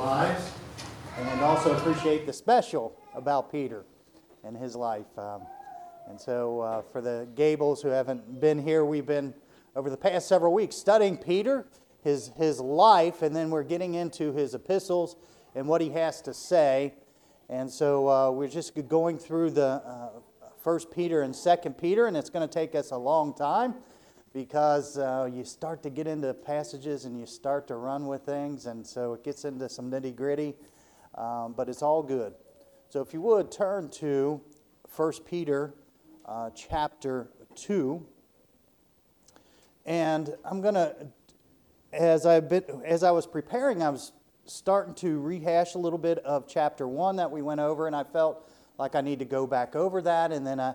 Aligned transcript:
lives, 0.00 0.50
and 1.18 1.42
also 1.42 1.76
appreciate 1.76 2.24
the 2.24 2.32
special 2.32 2.96
about 3.14 3.52
Peter 3.52 3.84
and 4.44 4.56
his 4.56 4.74
life. 4.74 5.18
Um, 5.18 5.42
and 6.08 6.18
so, 6.18 6.60
uh, 6.60 6.82
for 6.90 7.02
the 7.02 7.28
Gables 7.34 7.82
who 7.82 7.88
haven't 7.88 8.40
been 8.40 8.58
here, 8.58 8.86
we've 8.86 9.04
been 9.04 9.34
over 9.76 9.90
the 9.90 9.98
past 9.98 10.26
several 10.26 10.54
weeks 10.54 10.74
studying 10.74 11.18
Peter, 11.18 11.66
his, 12.02 12.28
his 12.38 12.60
life, 12.60 13.20
and 13.20 13.36
then 13.36 13.50
we're 13.50 13.62
getting 13.62 13.92
into 13.92 14.32
his 14.32 14.54
epistles 14.54 15.16
and 15.54 15.68
what 15.68 15.82
he 15.82 15.90
has 15.90 16.22
to 16.22 16.32
say. 16.32 16.94
And 17.50 17.70
so, 17.70 18.08
uh, 18.08 18.30
we're 18.30 18.48
just 18.48 18.72
going 18.88 19.18
through 19.18 19.50
the 19.50 19.82
uh, 19.84 20.08
First 20.64 20.90
Peter 20.90 21.20
and 21.20 21.36
Second 21.36 21.76
Peter, 21.76 22.06
and 22.06 22.16
it's 22.16 22.30
going 22.30 22.48
to 22.48 22.52
take 22.52 22.74
us 22.74 22.90
a 22.90 22.96
long 22.96 23.34
time 23.34 23.74
because 24.32 24.96
uh, 24.96 25.28
you 25.32 25.44
start 25.44 25.82
to 25.82 25.90
get 25.90 26.06
into 26.06 26.32
passages 26.32 27.04
and 27.04 27.18
you 27.18 27.26
start 27.26 27.66
to 27.68 27.76
run 27.76 28.06
with 28.06 28.22
things, 28.22 28.66
and 28.66 28.86
so 28.86 29.14
it 29.14 29.24
gets 29.24 29.44
into 29.44 29.68
some 29.68 29.90
nitty 29.90 30.14
gritty, 30.14 30.54
um, 31.16 31.54
but 31.56 31.68
it's 31.68 31.82
all 31.82 32.02
good. 32.02 32.34
So 32.88 33.00
if 33.00 33.12
you 33.12 33.20
would 33.22 33.50
turn 33.50 33.88
to 33.90 34.40
1 34.94 35.12
Peter 35.24 35.74
uh, 36.26 36.50
chapter 36.50 37.30
2, 37.56 38.06
and 39.86 40.34
I'm 40.44 40.60
going 40.60 40.74
to, 40.74 40.94
as, 41.92 42.26
I 42.26 42.36
as 42.84 43.02
I 43.02 43.10
was 43.10 43.26
preparing, 43.26 43.82
I 43.82 43.90
was 43.90 44.12
starting 44.44 44.94
to 44.94 45.20
rehash 45.20 45.74
a 45.74 45.78
little 45.78 45.98
bit 45.98 46.18
of 46.18 46.46
chapter 46.46 46.86
1 46.86 47.16
that 47.16 47.30
we 47.30 47.42
went 47.42 47.60
over, 47.60 47.88
and 47.88 47.96
I 47.96 48.04
felt 48.04 48.48
like 48.78 48.94
I 48.94 49.00
need 49.00 49.18
to 49.18 49.24
go 49.24 49.46
back 49.46 49.74
over 49.74 50.00
that, 50.02 50.30
and 50.30 50.46
then 50.46 50.60
I 50.60 50.74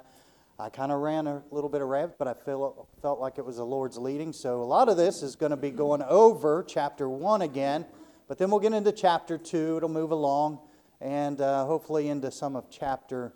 I 0.57 0.69
kind 0.69 0.89
of 0.89 1.01
ran 1.01 1.27
a 1.27 1.43
little 1.51 1.69
bit 1.69 1.81
of 1.81 1.89
rabbit, 1.89 2.15
but 2.17 2.29
I 2.29 2.33
feel, 2.33 2.87
felt 3.01 3.19
like 3.19 3.37
it 3.37 3.45
was 3.45 3.57
the 3.57 3.65
Lord's 3.65 3.97
leading. 3.97 4.31
So 4.31 4.61
a 4.61 4.63
lot 4.63 4.87
of 4.87 4.95
this 4.95 5.21
is 5.21 5.35
going 5.35 5.49
to 5.49 5.57
be 5.57 5.69
going 5.69 6.01
over 6.03 6.63
chapter 6.65 7.09
1 7.09 7.41
again, 7.41 7.85
but 8.29 8.37
then 8.37 8.49
we'll 8.49 8.61
get 8.61 8.71
into 8.71 8.93
chapter 8.93 9.37
2. 9.37 9.77
It'll 9.77 9.89
move 9.89 10.11
along, 10.11 10.59
and 11.01 11.41
uh, 11.41 11.65
hopefully 11.65 12.07
into 12.07 12.31
some 12.31 12.55
of 12.55 12.69
chapter 12.69 13.33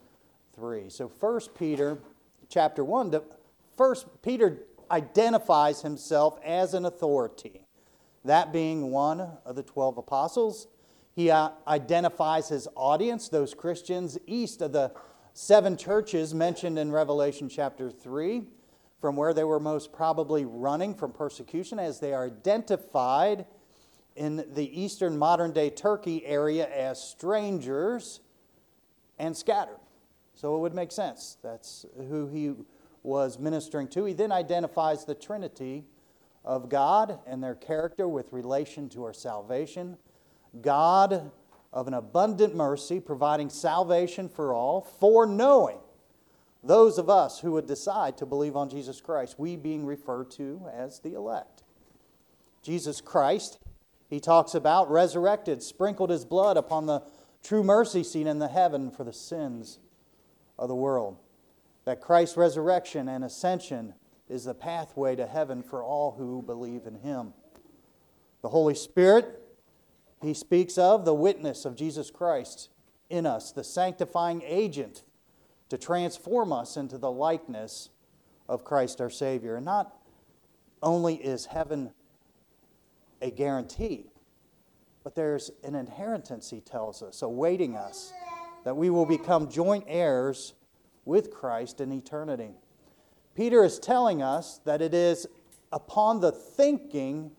3. 0.55 0.89
So 0.89 1.09
First 1.09 1.53
Peter 1.55 1.99
chapter 2.47 2.85
1, 2.85 3.13
first 3.75 4.07
Peter 4.21 4.59
identifies 4.89 5.81
himself 5.81 6.39
as 6.41 6.73
an 6.73 6.85
authority, 6.85 7.65
that 8.23 8.53
being 8.53 8.91
one 8.91 9.19
of 9.43 9.57
the 9.57 9.63
12 9.63 9.97
apostles. 9.97 10.69
He 11.15 11.29
uh, 11.29 11.49
identifies 11.67 12.47
his 12.47 12.69
audience, 12.77 13.27
those 13.27 13.53
Christians 13.53 14.17
east 14.25 14.61
of 14.61 14.71
the 14.71 14.93
seven 15.33 15.77
churches 15.77 16.33
mentioned 16.33 16.77
in 16.77 16.91
Revelation 16.91 17.49
chapter 17.49 17.89
3 17.89 18.43
from 18.99 19.15
where 19.15 19.33
they 19.33 19.43
were 19.43 19.59
most 19.59 19.93
probably 19.93 20.45
running 20.45 20.93
from 20.93 21.11
persecution 21.11 21.79
as 21.79 21.99
they 21.99 22.13
are 22.13 22.25
identified 22.25 23.45
in 24.15 24.43
the 24.53 24.81
eastern 24.81 25.17
modern 25.17 25.53
day 25.53 25.69
Turkey 25.69 26.25
area 26.25 26.67
as 26.69 27.01
strangers 27.01 28.19
and 29.17 29.35
scattered. 29.35 29.79
So 30.35 30.55
it 30.55 30.59
would 30.59 30.73
make 30.73 30.91
sense. 30.91 31.37
That's 31.41 31.85
who 31.95 32.27
he 32.27 32.53
was 33.03 33.39
ministering 33.39 33.87
to. 33.89 34.05
He 34.05 34.13
then 34.13 34.31
identifies 34.31 35.05
the 35.05 35.15
Trinity 35.15 35.85
of 36.43 36.69
God 36.69 37.19
and 37.27 37.43
their 37.43 37.55
character 37.55 38.07
with 38.07 38.31
relation 38.33 38.89
to 38.89 39.03
our 39.03 39.13
salvation. 39.13 39.97
God 40.61 41.31
of 41.71 41.87
an 41.87 41.93
abundant 41.93 42.55
mercy, 42.55 42.99
providing 42.99 43.49
salvation 43.49 44.27
for 44.27 44.53
all, 44.53 44.81
foreknowing 44.81 45.79
those 46.63 46.97
of 46.97 47.09
us 47.09 47.39
who 47.39 47.53
would 47.53 47.67
decide 47.67 48.17
to 48.17 48.25
believe 48.25 48.55
on 48.55 48.69
Jesus 48.69 48.99
Christ, 48.99 49.35
we 49.37 49.55
being 49.55 49.85
referred 49.85 50.29
to 50.31 50.67
as 50.73 50.99
the 50.99 51.13
elect. 51.13 51.63
Jesus 52.61 52.99
Christ, 52.99 53.59
he 54.09 54.19
talks 54.19 54.53
about, 54.53 54.91
resurrected, 54.91 55.63
sprinkled 55.63 56.09
his 56.09 56.25
blood 56.25 56.57
upon 56.57 56.85
the 56.85 57.03
true 57.43 57.63
mercy 57.63 58.03
seat 58.03 58.27
in 58.27 58.39
the 58.39 58.49
heaven 58.49 58.91
for 58.91 59.05
the 59.05 59.13
sins 59.13 59.79
of 60.57 60.67
the 60.67 60.75
world. 60.75 61.17
That 61.85 62.01
Christ's 62.01 62.35
resurrection 62.35 63.07
and 63.07 63.23
ascension 63.23 63.93
is 64.27 64.43
the 64.43 64.53
pathway 64.53 65.15
to 65.15 65.25
heaven 65.25 65.63
for 65.63 65.81
all 65.81 66.11
who 66.11 66.41
believe 66.41 66.85
in 66.85 66.95
him. 66.95 67.33
The 68.41 68.49
Holy 68.49 68.75
Spirit, 68.75 69.38
he 70.21 70.33
speaks 70.33 70.77
of 70.77 71.05
the 71.05 71.13
witness 71.13 71.65
of 71.65 71.75
Jesus 71.75 72.11
Christ 72.11 72.69
in 73.09 73.25
us, 73.25 73.51
the 73.51 73.63
sanctifying 73.63 74.41
agent 74.45 75.03
to 75.69 75.77
transform 75.77 76.51
us 76.51 76.77
into 76.77 76.97
the 76.97 77.11
likeness 77.11 77.89
of 78.47 78.63
Christ 78.63 78.99
our 78.99 79.09
Savior. 79.09 79.55
And 79.55 79.65
not 79.65 79.95
only 80.81 81.15
is 81.15 81.45
heaven 81.45 81.91
a 83.21 83.31
guarantee, 83.31 84.11
but 85.03 85.15
there's 85.15 85.51
an 85.63 85.75
inheritance, 85.75 86.49
he 86.49 86.59
tells 86.59 87.01
us, 87.01 87.21
awaiting 87.21 87.75
us, 87.75 88.11
that 88.63 88.75
we 88.75 88.89
will 88.89 89.05
become 89.05 89.49
joint 89.49 89.85
heirs 89.87 90.53
with 91.05 91.31
Christ 91.31 91.79
in 91.81 91.91
eternity. 91.91 92.51
Peter 93.35 93.63
is 93.63 93.79
telling 93.79 94.21
us 94.21 94.59
that 94.65 94.81
it 94.81 94.93
is 94.93 95.27
upon 95.71 96.19
the 96.19 96.31
thinking 96.31 97.31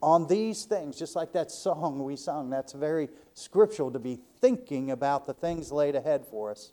on 0.00 0.26
these 0.28 0.64
things, 0.64 0.96
just 0.96 1.16
like 1.16 1.32
that 1.32 1.50
song 1.50 2.04
we 2.04 2.16
sung. 2.16 2.50
That's 2.50 2.72
very 2.72 3.08
scriptural 3.34 3.90
to 3.90 3.98
be 3.98 4.20
thinking 4.40 4.90
about 4.90 5.26
the 5.26 5.34
things 5.34 5.72
laid 5.72 5.96
ahead 5.96 6.24
for 6.24 6.50
us. 6.50 6.72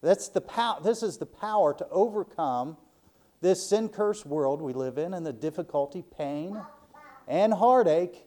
That's 0.00 0.28
the 0.28 0.40
pow- 0.40 0.80
this 0.80 1.02
is 1.02 1.18
the 1.18 1.26
power 1.26 1.74
to 1.74 1.86
overcome 1.90 2.76
this 3.40 3.64
sin 3.64 3.88
cursed 3.88 4.24
world 4.24 4.62
we 4.62 4.72
live 4.72 4.98
in 4.98 5.14
and 5.14 5.26
the 5.26 5.32
difficulty, 5.32 6.02
pain, 6.16 6.60
and 7.28 7.52
heartache 7.52 8.24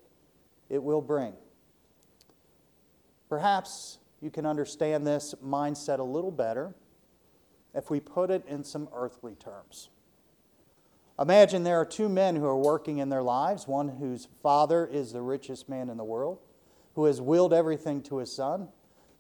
it 0.70 0.82
will 0.82 1.02
bring. 1.02 1.34
Perhaps 3.30 3.98
you 4.22 4.30
can 4.30 4.46
understand 4.46 5.06
this 5.06 5.34
mindset 5.44 6.00
a 6.00 6.04
little 6.04 6.32
better 6.32 6.76
if 7.74 7.90
we 7.90 8.00
put 8.00 8.30
it 8.30 8.46
in 8.48 8.64
some 8.64 8.88
earthly 8.94 9.36
terms. 9.36 9.90
Imagine 11.20 11.64
there 11.64 11.80
are 11.80 11.86
two 11.86 12.10
men 12.10 12.36
who 12.36 12.46
are 12.46 12.58
working 12.58 12.98
in 12.98 13.10
their 13.10 13.24
lives 13.24 13.68
one 13.68 13.88
whose 13.88 14.28
father 14.44 14.86
is 14.86 15.14
the 15.14 15.22
richest 15.22 15.70
man 15.70 15.90
in 15.90 15.98
the 15.98 16.04
world, 16.04 16.40
who 16.96 17.06
has 17.06 17.22
willed 17.22 17.54
everything 17.54 18.02
to 18.04 18.18
his 18.18 18.36
son, 18.36 18.70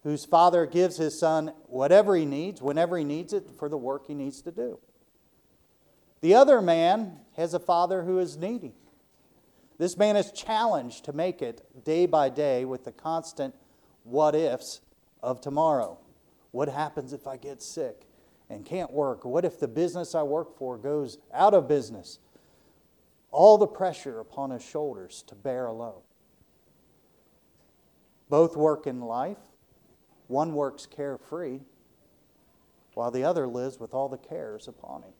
whose 0.03 0.25
father 0.25 0.65
gives 0.65 0.97
his 0.97 1.17
son 1.17 1.53
whatever 1.67 2.15
he 2.15 2.25
needs, 2.25 2.61
whenever 2.61 2.97
he 2.97 3.03
needs 3.03 3.31
it, 3.31 3.49
for 3.57 3.69
the 3.69 3.77
work 3.77 4.07
he 4.07 4.13
needs 4.13 4.41
to 4.41 4.51
do. 4.51 4.79
The 6.21 6.35
other 6.35 6.61
man 6.61 7.19
has 7.37 7.53
a 7.53 7.59
father 7.59 8.03
who 8.03 8.19
is 8.19 8.37
needy. 8.37 8.73
This 9.77 9.97
man 9.97 10.15
is 10.15 10.31
challenged 10.31 11.05
to 11.05 11.13
make 11.13 11.41
it 11.41 11.65
day 11.83 12.05
by 12.05 12.29
day 12.29 12.65
with 12.65 12.85
the 12.85 12.91
constant 12.91 13.55
what 14.03 14.35
ifs 14.35 14.81
of 15.21 15.41
tomorrow. 15.41 15.99
What 16.51 16.69
happens 16.69 17.13
if 17.13 17.27
I 17.27 17.37
get 17.37 17.61
sick? 17.61 18.07
And 18.55 18.65
can't 18.65 18.91
work? 18.91 19.25
What 19.25 19.45
if 19.45 19.59
the 19.59 19.67
business 19.67 20.15
I 20.15 20.23
work 20.23 20.57
for 20.57 20.77
goes 20.77 21.17
out 21.33 21.53
of 21.53 21.67
business? 21.67 22.19
All 23.29 23.57
the 23.57 23.67
pressure 23.67 24.19
upon 24.19 24.51
his 24.51 24.63
shoulders 24.63 25.23
to 25.27 25.35
bear 25.35 25.65
alone. 25.65 26.01
Both 28.29 28.55
work 28.55 28.87
in 28.87 29.01
life. 29.01 29.37
One 30.27 30.55
works 30.55 30.87
carefree, 30.87 31.59
while 32.95 33.11
the 33.11 33.23
other 33.23 33.45
lives 33.45 33.79
with 33.79 33.93
all 33.93 34.09
the 34.09 34.17
cares 34.17 34.67
upon 34.67 35.03
him. 35.03 35.13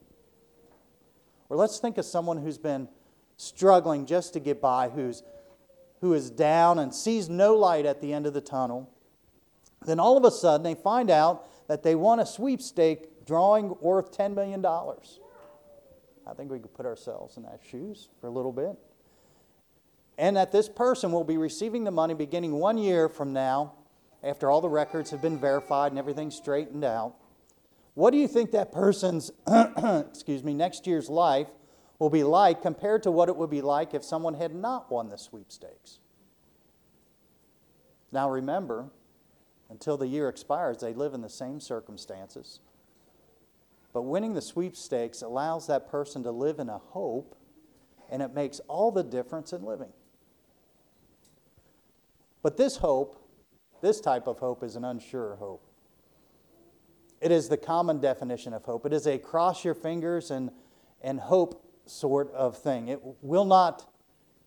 Or 1.49 1.57
let's 1.57 1.77
think 1.77 1.99
of 1.99 2.05
someone 2.05 2.37
who's 2.37 2.57
been 2.57 2.87
struggling 3.37 4.07
just 4.07 4.33
to 4.33 4.39
get 4.39 4.61
by, 4.61 4.89
who's, 4.89 5.21
who 6.01 6.13
is 6.13 6.31
down 6.31 6.79
and 6.79 6.95
sees 6.95 7.29
no 7.29 7.53
light 7.53 7.85
at 7.85 8.01
the 8.01 8.13
end 8.13 8.25
of 8.25 8.33
the 8.33 8.41
tunnel. 8.41 8.89
Then 9.85 9.99
all 9.99 10.17
of 10.17 10.23
a 10.23 10.31
sudden 10.31 10.63
they 10.63 10.73
find 10.73 11.11
out 11.11 11.47
that 11.67 11.83
they 11.83 11.93
won 11.93 12.19
a 12.19 12.25
sweepstake 12.25 13.09
drawing 13.25 13.75
worth 13.81 14.15
$10 14.15 14.35
million. 14.35 14.65
I 14.65 16.33
think 16.33 16.51
we 16.51 16.59
could 16.59 16.73
put 16.73 16.85
ourselves 16.85 17.37
in 17.37 17.43
that 17.43 17.59
shoes 17.69 18.09
for 18.19 18.27
a 18.27 18.31
little 18.31 18.51
bit. 18.51 18.77
And 20.17 20.37
that 20.37 20.51
this 20.51 20.69
person 20.69 21.11
will 21.11 21.23
be 21.23 21.37
receiving 21.37 21.83
the 21.83 21.91
money 21.91 22.13
beginning 22.13 22.53
one 22.53 22.77
year 22.77 23.09
from 23.09 23.33
now, 23.33 23.73
after 24.23 24.49
all 24.49 24.61
the 24.61 24.69
records 24.69 25.11
have 25.11 25.21
been 25.21 25.37
verified 25.37 25.91
and 25.91 25.99
everything 25.99 26.31
straightened 26.31 26.83
out. 26.83 27.15
What 27.93 28.11
do 28.11 28.17
you 28.17 28.27
think 28.27 28.51
that 28.51 28.71
person's, 28.71 29.31
excuse 29.47 30.43
me, 30.43 30.53
next 30.53 30.87
year's 30.87 31.09
life 31.09 31.47
will 31.99 32.09
be 32.09 32.23
like 32.23 32.61
compared 32.61 33.03
to 33.03 33.11
what 33.11 33.29
it 33.29 33.35
would 33.35 33.49
be 33.49 33.61
like 33.61 33.93
if 33.93 34.03
someone 34.03 34.33
had 34.33 34.53
not 34.53 34.91
won 34.91 35.09
the 35.09 35.17
sweepstakes? 35.17 35.99
Now 38.11 38.29
remember, 38.29 38.89
until 39.69 39.97
the 39.97 40.07
year 40.07 40.29
expires, 40.29 40.79
they 40.79 40.93
live 40.93 41.13
in 41.13 41.21
the 41.21 41.29
same 41.29 41.59
circumstances. 41.59 42.59
But 43.95 44.01
winning 44.01 44.33
the 44.33 44.41
sweepstakes 44.41 45.21
allows 45.21 45.67
that 45.67 45.87
person 45.87 46.21
to 46.23 46.31
live 46.31 46.59
in 46.59 46.67
a 46.67 46.77
hope, 46.77 47.37
and 48.11 48.21
it 48.21 48.33
makes 48.33 48.59
all 48.67 48.91
the 48.91 49.03
difference 49.03 49.53
in 49.53 49.63
living. 49.63 49.93
But 52.43 52.57
this 52.57 52.75
hope, 52.75 53.15
this 53.81 54.01
type 54.01 54.27
of 54.27 54.37
hope, 54.37 54.63
is 54.63 54.75
an 54.75 54.83
unsure 54.83 55.37
hope. 55.37 55.65
It 57.21 57.31
is 57.31 57.47
the 57.47 57.55
common 57.55 58.01
definition 58.01 58.53
of 58.53 58.65
hope. 58.65 58.85
It 58.85 58.91
is 58.91 59.07
a 59.07 59.17
cross 59.17 59.63
your 59.63 59.73
fingers 59.73 60.29
and, 60.29 60.51
and 61.01 61.17
hope 61.17 61.65
sort 61.85 62.33
of 62.33 62.57
thing. 62.57 62.89
It 62.89 62.99
will 63.21 63.45
not, 63.45 63.89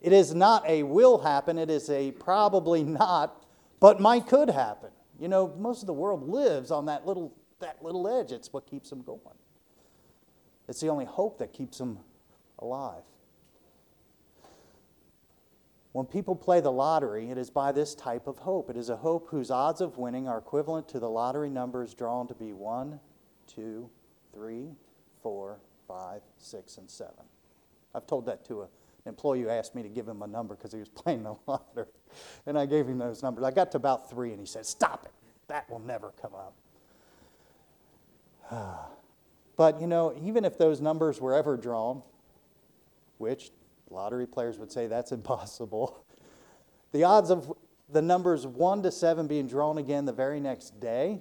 it 0.02 0.12
is 0.12 0.34
not 0.34 0.62
a 0.68 0.82
will 0.82 1.16
happen, 1.16 1.56
it 1.56 1.70
is 1.70 1.88
a 1.88 2.10
probably 2.10 2.84
not 2.84 3.46
but 3.80 3.98
might 3.98 4.26
could 4.26 4.50
happen. 4.50 4.90
You 5.18 5.28
know, 5.28 5.54
most 5.58 5.82
of 5.82 5.86
the 5.86 5.94
world 5.94 6.28
lives 6.28 6.70
on 6.70 6.84
that 6.84 7.06
little, 7.06 7.32
that 7.60 7.82
little 7.82 8.08
edge. 8.08 8.32
It's 8.32 8.52
what 8.52 8.66
keeps 8.66 8.90
them 8.90 9.02
going. 9.02 9.20
It's 10.68 10.80
the 10.80 10.88
only 10.88 11.06
hope 11.06 11.38
that 11.38 11.52
keeps 11.52 11.78
them 11.78 11.98
alive. 12.58 13.02
When 15.92 16.06
people 16.06 16.36
play 16.36 16.60
the 16.60 16.70
lottery, 16.70 17.30
it 17.30 17.38
is 17.38 17.50
by 17.50 17.72
this 17.72 17.94
type 17.94 18.26
of 18.26 18.38
hope. 18.38 18.70
It 18.70 18.76
is 18.76 18.90
a 18.90 18.96
hope 18.96 19.28
whose 19.30 19.50
odds 19.50 19.80
of 19.80 19.96
winning 19.96 20.28
are 20.28 20.38
equivalent 20.38 20.88
to 20.90 21.00
the 21.00 21.08
lottery 21.08 21.48
numbers 21.48 21.94
drawn 21.94 22.28
to 22.28 22.34
be 22.34 22.52
1, 22.52 23.00
2, 23.46 23.90
3, 24.34 24.68
4, 25.22 25.58
5, 25.88 26.20
6, 26.38 26.78
and 26.78 26.90
7. 26.90 27.14
I've 27.94 28.06
told 28.06 28.26
that 28.26 28.44
to 28.46 28.62
an 28.62 28.68
employee 29.06 29.40
who 29.42 29.48
asked 29.48 29.74
me 29.74 29.82
to 29.82 29.88
give 29.88 30.06
him 30.06 30.22
a 30.22 30.26
number 30.26 30.54
because 30.54 30.72
he 30.72 30.78
was 30.78 30.88
playing 30.94 31.22
the 31.22 31.34
lottery. 31.46 31.86
And 32.46 32.58
I 32.58 32.66
gave 32.66 32.86
him 32.86 32.98
those 32.98 33.22
numbers. 33.22 33.44
I 33.44 33.50
got 33.50 33.72
to 33.72 33.78
about 33.78 34.10
3 34.10 34.30
and 34.30 34.40
he 34.40 34.46
said, 34.46 34.66
Stop 34.66 35.06
it. 35.06 35.12
That 35.48 35.68
will 35.70 35.80
never 35.80 36.12
come 36.20 36.34
up. 36.34 36.54
but, 39.56 39.80
you 39.80 39.86
know, 39.86 40.14
even 40.22 40.44
if 40.44 40.58
those 40.58 40.80
numbers 40.80 41.20
were 41.20 41.34
ever 41.34 41.56
drawn, 41.56 42.02
which 43.18 43.50
Lottery 43.90 44.26
players 44.26 44.58
would 44.58 44.70
say 44.70 44.86
that's 44.86 45.12
impossible. 45.12 46.04
The 46.92 47.04
odds 47.04 47.30
of 47.30 47.52
the 47.90 48.02
numbers 48.02 48.46
1 48.46 48.82
to 48.82 48.90
7 48.90 49.26
being 49.26 49.46
drawn 49.46 49.78
again 49.78 50.04
the 50.04 50.12
very 50.12 50.40
next 50.40 50.78
day 50.80 51.20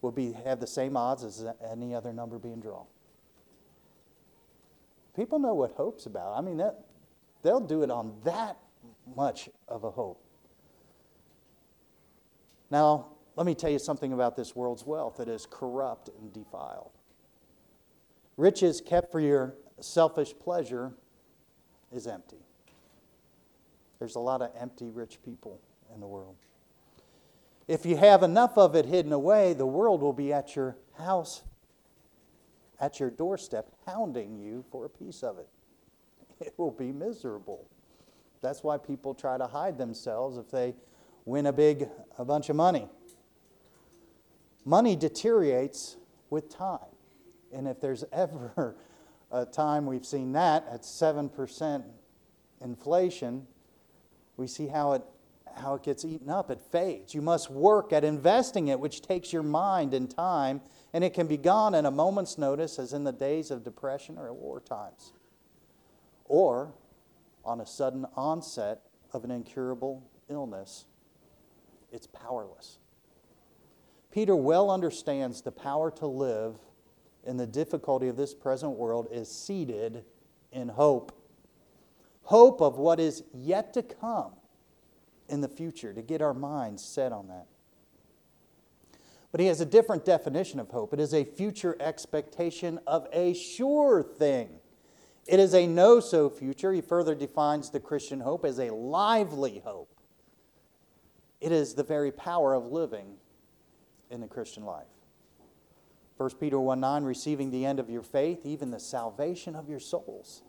will 0.00 0.12
be, 0.12 0.32
have 0.44 0.60
the 0.60 0.66
same 0.66 0.96
odds 0.96 1.24
as 1.24 1.46
any 1.70 1.94
other 1.94 2.12
number 2.12 2.38
being 2.38 2.60
drawn. 2.60 2.84
People 5.16 5.38
know 5.38 5.54
what 5.54 5.72
hope's 5.72 6.06
about. 6.06 6.36
I 6.36 6.40
mean, 6.40 6.56
that, 6.58 6.84
they'll 7.42 7.60
do 7.60 7.82
it 7.82 7.90
on 7.90 8.14
that 8.24 8.58
much 9.16 9.48
of 9.68 9.84
a 9.84 9.90
hope. 9.90 10.20
Now, 12.70 13.06
let 13.36 13.46
me 13.46 13.54
tell 13.54 13.70
you 13.70 13.78
something 13.78 14.12
about 14.12 14.36
this 14.36 14.54
world's 14.54 14.86
wealth 14.86 15.16
that 15.16 15.28
is 15.28 15.46
corrupt 15.50 16.08
and 16.20 16.32
defiled. 16.32 16.92
Riches 18.36 18.80
kept 18.80 19.10
for 19.10 19.20
your 19.20 19.54
selfish 19.80 20.34
pleasure 20.38 20.92
is 21.92 22.06
empty. 22.06 22.44
There's 23.98 24.16
a 24.16 24.20
lot 24.20 24.42
of 24.42 24.50
empty 24.58 24.90
rich 24.90 25.18
people 25.24 25.60
in 25.94 26.00
the 26.00 26.06
world. 26.06 26.36
If 27.66 27.86
you 27.86 27.96
have 27.96 28.22
enough 28.22 28.58
of 28.58 28.74
it 28.74 28.84
hidden 28.86 29.12
away, 29.12 29.54
the 29.54 29.66
world 29.66 30.02
will 30.02 30.12
be 30.12 30.32
at 30.32 30.54
your 30.54 30.76
house, 30.98 31.42
at 32.78 33.00
your 33.00 33.10
doorstep, 33.10 33.68
hounding 33.86 34.36
you 34.36 34.64
for 34.70 34.84
a 34.84 34.88
piece 34.88 35.22
of 35.22 35.38
it. 35.38 35.48
It 36.40 36.52
will 36.58 36.70
be 36.70 36.92
miserable. 36.92 37.66
That's 38.42 38.62
why 38.62 38.76
people 38.76 39.14
try 39.14 39.38
to 39.38 39.46
hide 39.46 39.78
themselves 39.78 40.36
if 40.36 40.50
they 40.50 40.74
win 41.24 41.46
a 41.46 41.52
big 41.52 41.88
a 42.18 42.24
bunch 42.24 42.50
of 42.50 42.56
money. 42.56 42.88
Money 44.64 44.96
deteriorates 44.96 45.96
with 46.30 46.48
time. 46.48 46.78
And 47.52 47.68
if 47.68 47.80
there's 47.80 48.04
ever 48.12 48.76
a 49.30 49.44
time 49.44 49.86
we've 49.86 50.06
seen 50.06 50.32
that 50.32 50.66
at 50.70 50.82
7% 50.82 51.84
inflation, 52.60 53.46
we 54.36 54.46
see 54.46 54.66
how 54.66 54.92
it, 54.92 55.02
how 55.56 55.74
it 55.74 55.82
gets 55.82 56.04
eaten 56.04 56.30
up. 56.30 56.50
It 56.50 56.60
fades. 56.70 57.14
You 57.14 57.22
must 57.22 57.50
work 57.50 57.92
at 57.92 58.04
investing 58.04 58.68
it, 58.68 58.78
which 58.80 59.02
takes 59.02 59.32
your 59.32 59.42
mind 59.42 59.94
and 59.94 60.10
time, 60.10 60.60
and 60.92 61.04
it 61.04 61.14
can 61.14 61.26
be 61.26 61.36
gone 61.36 61.74
in 61.74 61.86
a 61.86 61.90
moment's 61.90 62.38
notice, 62.38 62.78
as 62.78 62.92
in 62.92 63.04
the 63.04 63.12
days 63.12 63.50
of 63.50 63.64
depression 63.64 64.18
or 64.18 64.32
war 64.32 64.60
times, 64.60 65.12
or 66.24 66.72
on 67.44 67.60
a 67.60 67.66
sudden 67.66 68.06
onset 68.16 68.80
of 69.12 69.24
an 69.24 69.30
incurable 69.30 70.02
illness. 70.28 70.86
It's 71.92 72.06
powerless. 72.06 72.78
Peter 74.14 74.36
well 74.36 74.70
understands 74.70 75.42
the 75.42 75.50
power 75.50 75.90
to 75.90 76.06
live 76.06 76.54
in 77.24 77.36
the 77.36 77.48
difficulty 77.48 78.06
of 78.06 78.16
this 78.16 78.32
present 78.32 78.70
world 78.70 79.08
is 79.10 79.28
seated 79.28 80.04
in 80.52 80.68
hope. 80.68 81.10
Hope 82.22 82.62
of 82.62 82.78
what 82.78 83.00
is 83.00 83.24
yet 83.34 83.74
to 83.74 83.82
come 83.82 84.30
in 85.28 85.40
the 85.40 85.48
future, 85.48 85.92
to 85.92 86.00
get 86.00 86.22
our 86.22 86.32
minds 86.32 86.84
set 86.84 87.10
on 87.10 87.26
that. 87.26 87.46
But 89.32 89.40
he 89.40 89.48
has 89.48 89.60
a 89.60 89.66
different 89.66 90.04
definition 90.04 90.60
of 90.60 90.70
hope. 90.70 90.94
It 90.94 91.00
is 91.00 91.12
a 91.12 91.24
future 91.24 91.76
expectation 91.80 92.78
of 92.86 93.08
a 93.12 93.34
sure 93.34 94.00
thing. 94.00 94.48
It 95.26 95.40
is 95.40 95.54
a 95.54 95.66
no 95.66 95.98
so 95.98 96.30
future. 96.30 96.72
He 96.72 96.82
further 96.82 97.16
defines 97.16 97.70
the 97.70 97.80
Christian 97.80 98.20
hope 98.20 98.44
as 98.44 98.60
a 98.60 98.72
lively 98.72 99.60
hope. 99.64 99.92
It 101.40 101.50
is 101.50 101.74
the 101.74 101.82
very 101.82 102.12
power 102.12 102.54
of 102.54 102.66
living 102.66 103.16
in 104.10 104.20
the 104.20 104.26
Christian 104.26 104.64
life. 104.64 104.86
1 106.16 106.30
Peter 106.40 106.60
1 106.60 106.78
9, 106.78 107.04
receiving 107.04 107.50
the 107.50 107.66
end 107.66 107.80
of 107.80 107.90
your 107.90 108.02
faith, 108.02 108.40
even 108.44 108.70
the 108.70 108.78
salvation 108.78 109.56
of 109.56 109.68
your 109.68 109.80
souls. 109.80 110.42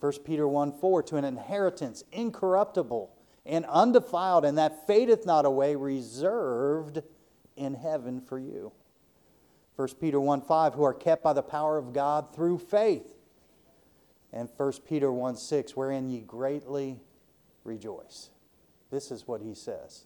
1 0.00 0.12
Peter 0.24 0.46
1 0.46 0.72
4, 0.72 1.02
to 1.02 1.16
an 1.16 1.24
inheritance 1.24 2.04
incorruptible 2.12 3.10
and 3.44 3.64
undefiled, 3.66 4.44
and 4.44 4.56
that 4.58 4.86
fadeth 4.86 5.26
not 5.26 5.44
away, 5.44 5.74
reserved 5.74 7.02
in 7.56 7.74
heaven 7.74 8.20
for 8.20 8.38
you. 8.38 8.72
1 9.76 9.88
Peter 10.00 10.20
1 10.20 10.42
5, 10.42 10.74
who 10.74 10.84
are 10.84 10.94
kept 10.94 11.22
by 11.22 11.32
the 11.32 11.42
power 11.42 11.76
of 11.76 11.92
God 11.92 12.34
through 12.34 12.58
faith. 12.58 13.14
And 14.32 14.48
1 14.56 14.72
Peter 14.86 15.12
1 15.12 15.36
6, 15.36 15.76
wherein 15.76 16.08
ye 16.08 16.20
greatly 16.20 17.00
rejoice. 17.64 18.30
This 18.90 19.10
is 19.10 19.26
what 19.26 19.40
he 19.40 19.54
says. 19.54 20.04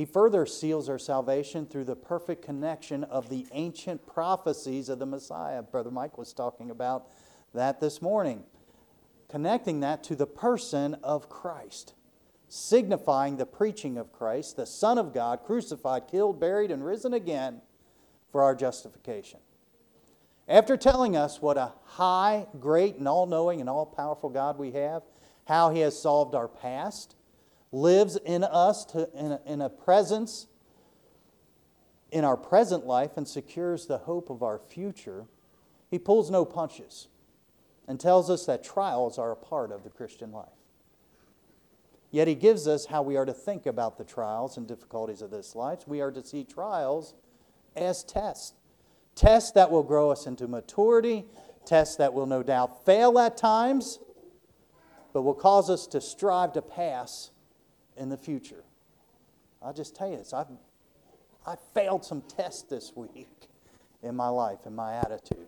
He 0.00 0.06
further 0.06 0.46
seals 0.46 0.88
our 0.88 0.98
salvation 0.98 1.66
through 1.66 1.84
the 1.84 1.94
perfect 1.94 2.40
connection 2.40 3.04
of 3.04 3.28
the 3.28 3.46
ancient 3.52 4.06
prophecies 4.06 4.88
of 4.88 4.98
the 4.98 5.04
Messiah. 5.04 5.60
Brother 5.60 5.90
Mike 5.90 6.16
was 6.16 6.32
talking 6.32 6.70
about 6.70 7.08
that 7.52 7.80
this 7.80 8.00
morning. 8.00 8.44
Connecting 9.28 9.80
that 9.80 10.02
to 10.04 10.16
the 10.16 10.26
person 10.26 10.94
of 11.02 11.28
Christ, 11.28 11.92
signifying 12.48 13.36
the 13.36 13.44
preaching 13.44 13.98
of 13.98 14.10
Christ, 14.10 14.56
the 14.56 14.64
Son 14.64 14.96
of 14.96 15.12
God, 15.12 15.40
crucified, 15.44 16.08
killed, 16.08 16.40
buried, 16.40 16.70
and 16.70 16.82
risen 16.82 17.12
again 17.12 17.60
for 18.32 18.42
our 18.42 18.54
justification. 18.54 19.40
After 20.48 20.78
telling 20.78 21.14
us 21.14 21.42
what 21.42 21.58
a 21.58 21.74
high, 21.84 22.46
great, 22.58 22.96
and 22.96 23.06
all 23.06 23.26
knowing 23.26 23.60
and 23.60 23.68
all 23.68 23.84
powerful 23.84 24.30
God 24.30 24.56
we 24.56 24.70
have, 24.70 25.02
how 25.46 25.68
He 25.68 25.80
has 25.80 26.00
solved 26.00 26.34
our 26.34 26.48
past, 26.48 27.16
lives 27.72 28.16
in 28.24 28.44
us 28.44 28.84
to, 28.86 29.08
in, 29.14 29.32
a, 29.32 29.40
in 29.46 29.60
a 29.60 29.68
presence 29.68 30.46
in 32.10 32.24
our 32.24 32.36
present 32.36 32.86
life 32.86 33.16
and 33.16 33.26
secures 33.26 33.86
the 33.86 33.98
hope 33.98 34.30
of 34.30 34.42
our 34.42 34.58
future, 34.58 35.26
he 35.90 35.98
pulls 35.98 36.30
no 36.30 36.44
punches 36.44 37.08
and 37.86 37.98
tells 37.98 38.30
us 38.30 38.46
that 38.46 38.64
trials 38.64 39.18
are 39.18 39.32
a 39.32 39.36
part 39.36 39.72
of 39.72 39.84
the 39.84 39.90
Christian 39.90 40.32
life. 40.32 40.48
Yet 42.10 42.26
he 42.26 42.34
gives 42.34 42.66
us 42.66 42.86
how 42.86 43.02
we 43.02 43.16
are 43.16 43.24
to 43.24 43.32
think 43.32 43.66
about 43.66 43.96
the 43.96 44.04
trials 44.04 44.56
and 44.56 44.66
difficulties 44.66 45.22
of 45.22 45.30
this 45.30 45.54
life. 45.54 45.86
We 45.86 46.00
are 46.00 46.10
to 46.10 46.24
see 46.24 46.44
trials 46.44 47.14
as 47.76 48.02
tests. 48.02 48.54
Tests 49.14 49.52
that 49.52 49.70
will 49.70 49.82
grow 49.82 50.10
us 50.10 50.26
into 50.26 50.48
maturity, 50.48 51.24
tests 51.64 51.96
that 51.96 52.12
will 52.12 52.26
no 52.26 52.42
doubt 52.42 52.84
fail 52.84 53.18
at 53.18 53.36
times, 53.36 54.00
but 55.12 55.22
will 55.22 55.34
cause 55.34 55.70
us 55.70 55.86
to 55.88 56.00
strive 56.00 56.52
to 56.54 56.62
pass 56.62 57.30
in 58.00 58.08
the 58.08 58.16
future. 58.16 58.64
I'll 59.62 59.74
just 59.74 59.94
tell 59.94 60.10
you 60.10 60.16
this 60.16 60.32
I've, 60.32 60.48
I 61.46 61.54
failed 61.74 62.04
some 62.04 62.22
tests 62.22 62.62
this 62.62 62.92
week 62.96 63.28
in 64.02 64.16
my 64.16 64.28
life 64.28 64.60
and 64.64 64.74
my 64.74 64.94
attitude. 64.96 65.46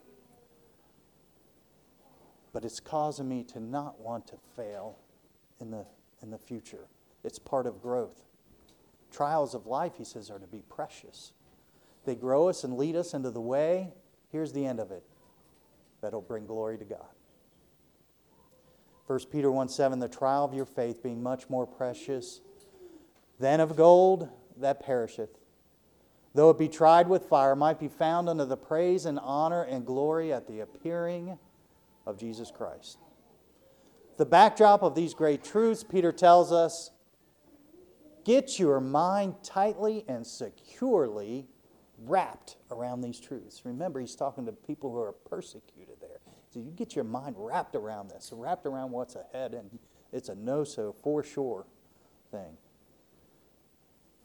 But 2.52 2.64
it's 2.64 2.80
causing 2.80 3.28
me 3.28 3.44
to 3.44 3.60
not 3.60 3.98
want 3.98 4.26
to 4.28 4.34
fail 4.54 4.98
in 5.58 5.70
the, 5.70 5.86
in 6.22 6.30
the 6.30 6.38
future. 6.38 6.86
It's 7.24 7.38
part 7.38 7.66
of 7.66 7.80
growth. 7.80 8.26
Trials 9.10 9.54
of 9.54 9.66
life, 9.66 9.92
he 9.96 10.04
says, 10.04 10.30
are 10.30 10.38
to 10.38 10.46
be 10.46 10.62
precious. 10.68 11.32
They 12.04 12.14
grow 12.14 12.48
us 12.48 12.62
and 12.64 12.76
lead 12.76 12.94
us 12.94 13.14
into 13.14 13.30
the 13.30 13.40
way. 13.40 13.94
Here's 14.30 14.52
the 14.52 14.66
end 14.66 14.80
of 14.80 14.90
it 14.90 15.02
that'll 16.02 16.20
bring 16.20 16.46
glory 16.46 16.76
to 16.76 16.84
God. 16.84 17.06
1 19.12 19.20
Peter 19.30 19.52
1 19.52 19.68
7, 19.68 19.98
the 19.98 20.08
trial 20.08 20.42
of 20.42 20.54
your 20.54 20.64
faith 20.64 21.02
being 21.02 21.22
much 21.22 21.50
more 21.50 21.66
precious 21.66 22.40
than 23.38 23.60
of 23.60 23.76
gold 23.76 24.30
that 24.56 24.80
perisheth, 24.80 25.38
though 26.34 26.48
it 26.48 26.58
be 26.58 26.66
tried 26.66 27.06
with 27.06 27.26
fire, 27.26 27.54
might 27.54 27.78
be 27.78 27.88
found 27.88 28.26
unto 28.26 28.46
the 28.46 28.56
praise 28.56 29.04
and 29.04 29.18
honor 29.18 29.64
and 29.64 29.84
glory 29.84 30.32
at 30.32 30.46
the 30.46 30.60
appearing 30.60 31.38
of 32.06 32.16
Jesus 32.16 32.50
Christ. 32.50 32.96
The 34.16 34.24
backdrop 34.24 34.82
of 34.82 34.94
these 34.94 35.12
great 35.12 35.44
truths, 35.44 35.84
Peter 35.84 36.10
tells 36.10 36.50
us 36.50 36.90
get 38.24 38.58
your 38.58 38.80
mind 38.80 39.34
tightly 39.42 40.06
and 40.08 40.26
securely 40.26 41.48
wrapped 41.98 42.56
around 42.70 43.02
these 43.02 43.20
truths. 43.20 43.60
Remember, 43.66 44.00
he's 44.00 44.16
talking 44.16 44.46
to 44.46 44.52
people 44.52 44.90
who 44.90 45.00
are 45.00 45.12
persecuted 45.12 45.96
there. 46.00 46.11
So 46.52 46.60
you 46.60 46.70
get 46.70 46.94
your 46.94 47.04
mind 47.04 47.36
wrapped 47.38 47.74
around 47.74 48.10
this, 48.10 48.30
wrapped 48.34 48.66
around 48.66 48.90
what's 48.90 49.16
ahead, 49.16 49.54
and 49.54 49.78
it's 50.12 50.28
a 50.28 50.34
no 50.34 50.64
so 50.64 50.94
for 51.02 51.22
sure 51.22 51.64
thing. 52.30 52.58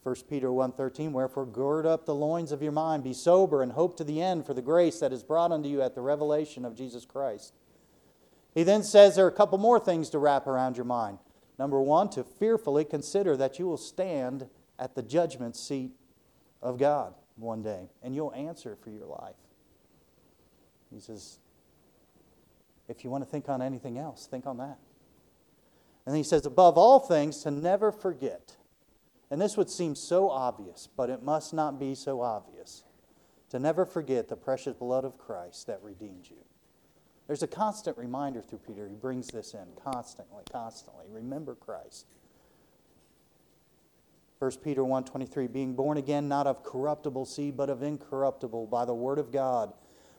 1 0.04 0.16
Peter 0.30 0.50
1:13 0.50 1.14
Wherefore 1.14 1.46
gird 1.46 1.86
up 1.86 2.06
the 2.06 2.16
loins 2.16 2.52
of 2.52 2.62
your 2.62 2.74
mind 2.74 3.04
be 3.04 3.14
sober 3.14 3.62
and 3.62 3.72
hope 3.72 3.96
to 3.98 4.04
the 4.04 4.22
end 4.22 4.46
for 4.46 4.54
the 4.54 4.62
grace 4.62 5.00
that 5.00 5.14
is 5.14 5.24
brought 5.24 5.54
unto 5.54 5.70
you 5.70 5.82
at 5.82 5.96
the 5.96 6.02
revelation 6.02 6.66
of 6.66 6.76
Jesus 6.76 7.06
Christ. 7.06 7.54
He 8.54 8.64
then 8.64 8.84
says 8.84 9.16
there 9.16 9.26
are 9.26 9.30
a 9.30 9.34
couple 9.34 9.58
more 9.58 9.80
things 9.80 10.10
to 10.10 10.20
wrap 10.20 10.48
around 10.48 10.76
your 10.76 10.86
mind. 10.86 11.20
Number 11.58 11.82
1 11.82 12.10
to 12.12 12.24
fearfully 12.24 12.84
consider 12.84 13.38
that 13.38 13.58
you 13.58 13.68
will 13.68 13.78
stand 13.78 14.50
at 14.78 14.96
the 14.96 15.02
judgment 15.02 15.56
seat 15.56 15.92
of 16.62 16.78
God 16.78 17.14
one 17.38 17.62
day 17.62 17.90
and 18.04 18.14
you'll 18.14 18.34
answer 18.34 18.76
for 18.76 18.90
your 18.90 19.06
life. 19.06 19.36
He 20.92 21.00
says 21.00 21.40
if 22.88 23.04
you 23.04 23.10
want 23.10 23.24
to 23.24 23.30
think 23.30 23.50
on 23.50 23.62
anything 23.62 23.98
else, 23.98 24.28
think 24.28 24.46
on 24.46 24.58
that. 24.58 24.78
And 26.06 26.16
he 26.16 26.24
says, 26.24 26.46
above 26.46 26.78
all 26.78 27.00
things, 27.00 27.44
to 27.44 27.52
never 27.52 27.92
forget. 27.92 28.56
And 29.30 29.42
this 29.42 29.58
would 29.58 29.70
seem 29.70 29.94
so 29.94 30.30
obvious, 30.30 30.88
but 30.96 31.10
it 31.10 31.22
must 31.22 31.54
not 31.54 31.80
be 31.80 31.96
so 31.96 32.22
obvious. 32.22 32.84
To 33.50 33.60
never 33.60 33.86
forget 33.86 34.30
the 34.30 34.36
precious 34.38 34.74
blood 34.74 35.04
of 35.04 35.18
Christ 35.18 35.68
that 35.68 35.82
redeemed 35.84 36.30
you. 36.30 36.38
There's 37.28 37.44
a 37.44 37.48
constant 37.48 37.98
reminder 37.98 38.42
through 38.42 38.60
Peter. 38.60 38.88
He 38.88 38.96
brings 38.96 39.28
this 39.28 39.54
in 39.54 39.68
constantly, 39.84 40.44
constantly. 40.50 41.06
Remember 41.10 41.56
Christ. 41.56 42.06
1 44.40 44.52
Peter 44.64 44.84
1:23 44.84 45.52
being 45.52 45.74
born 45.74 45.98
again 45.98 46.28
not 46.28 46.46
of 46.46 46.64
corruptible 46.64 47.26
seed 47.26 47.58
but 47.58 47.70
of 47.72 47.82
incorruptible 47.82 48.68
by 48.68 48.86
the 48.86 48.94
word 48.94 49.18
of 49.18 49.32
God 49.32 49.74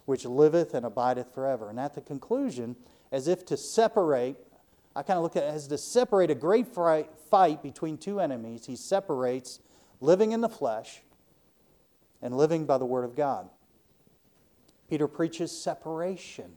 which 0.09 0.25
liveth 0.25 0.73
and 0.73 0.87
abideth 0.87 1.35
forever. 1.35 1.69
And 1.69 1.79
at 1.79 1.95
the 1.95 2.00
conclusion, 2.00 2.77
as 3.12 3.29
if 3.29 3.45
to 3.45 3.59
separate, 3.59 4.37
I 4.97 5.03
kind 5.03 5.19
of 5.19 5.23
look 5.23 5.37
at 5.37 5.43
it 5.43 5.53
as 5.53 5.67
to 5.67 5.77
separate 5.77 6.31
a 6.31 6.35
great 6.35 6.67
fight 6.67 7.62
between 7.62 7.99
two 7.99 8.19
enemies, 8.19 8.65
he 8.65 8.75
separates 8.75 9.61
living 10.00 10.33
in 10.33 10.41
the 10.41 10.49
flesh 10.49 11.03
and 12.23 12.35
living 12.35 12.65
by 12.65 12.79
the 12.79 12.87
Word 12.87 13.05
of 13.05 13.17
God. 13.17 13.50
Peter 14.88 15.07
preaches 15.07 15.53
separation, 15.53 16.57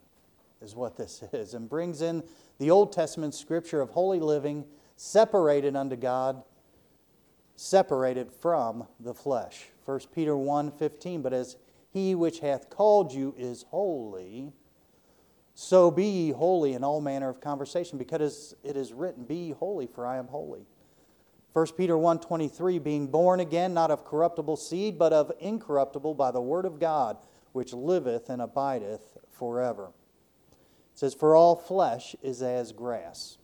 is 0.62 0.74
what 0.74 0.96
this 0.96 1.22
is, 1.34 1.53
and 1.53 1.67
brings 1.67 2.01
in 2.01 2.24
the 2.58 2.72
Old 2.72 2.93
Testament 2.93 3.36
scripture 3.36 3.81
of 3.81 3.89
holy 3.89 4.22
living, 4.22 4.63
separated 4.96 5.75
unto 5.75 5.98
God, 5.98 6.41
separated 7.58 8.31
from 8.31 8.88
the 9.01 9.13
flesh. 9.13 9.65
1 9.84 10.00
Peter 10.15 10.38
1 10.38 10.72
15, 10.72 11.22
but 11.22 11.34
as 11.34 11.58
he 11.91 12.15
which 12.15 12.39
hath 12.39 12.69
called 12.69 13.13
you 13.13 13.36
is 13.38 13.63
holy. 13.69 14.53
So 15.53 15.91
be 15.91 16.05
ye 16.05 16.31
holy 16.31 16.74
in 16.74 16.83
all 16.83 17.01
manner 17.01 17.29
of 17.29 17.41
conversation, 17.41 17.98
because 17.98 18.55
it 18.63 18.77
is 18.77 18.93
written, 18.93 19.25
Be 19.25 19.36
ye 19.36 19.51
holy, 19.51 19.88
for 19.88 20.05
I 20.05 20.17
am 20.17 20.27
holy. 20.27 20.65
1 21.53 21.67
Peter 21.77 21.95
1.23, 21.95 22.81
being 22.81 23.07
born 23.07 23.41
again, 23.41 23.74
not 23.74 23.91
of 23.91 24.05
corruptible 24.05 24.55
seed, 24.55 24.98
but 24.98 25.12
of 25.12 25.31
incorruptible 25.39 26.13
by 26.13 26.31
the 26.31 26.41
word 26.41 26.63
of 26.63 26.79
God, 26.79 27.17
which 27.51 27.74
liveth 27.74 28.29
and 28.29 28.41
abideth 28.41 29.17
forever. 29.29 29.91
It 30.93 31.00
says, 31.00 31.13
For 31.13 31.36
all 31.36 31.57
flesh 31.57 32.15
is 32.21 32.41
as 32.41 32.71
grass, 32.71 33.38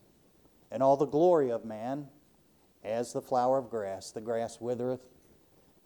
and 0.71 0.81
all 0.81 0.95
the 0.95 1.05
glory 1.05 1.51
of 1.51 1.65
man 1.65 2.07
as 2.81 3.11
the 3.11 3.21
flower 3.21 3.57
of 3.57 3.69
grass. 3.69 4.11
The 4.11 4.21
grass 4.21 4.61
withereth, 4.61 5.05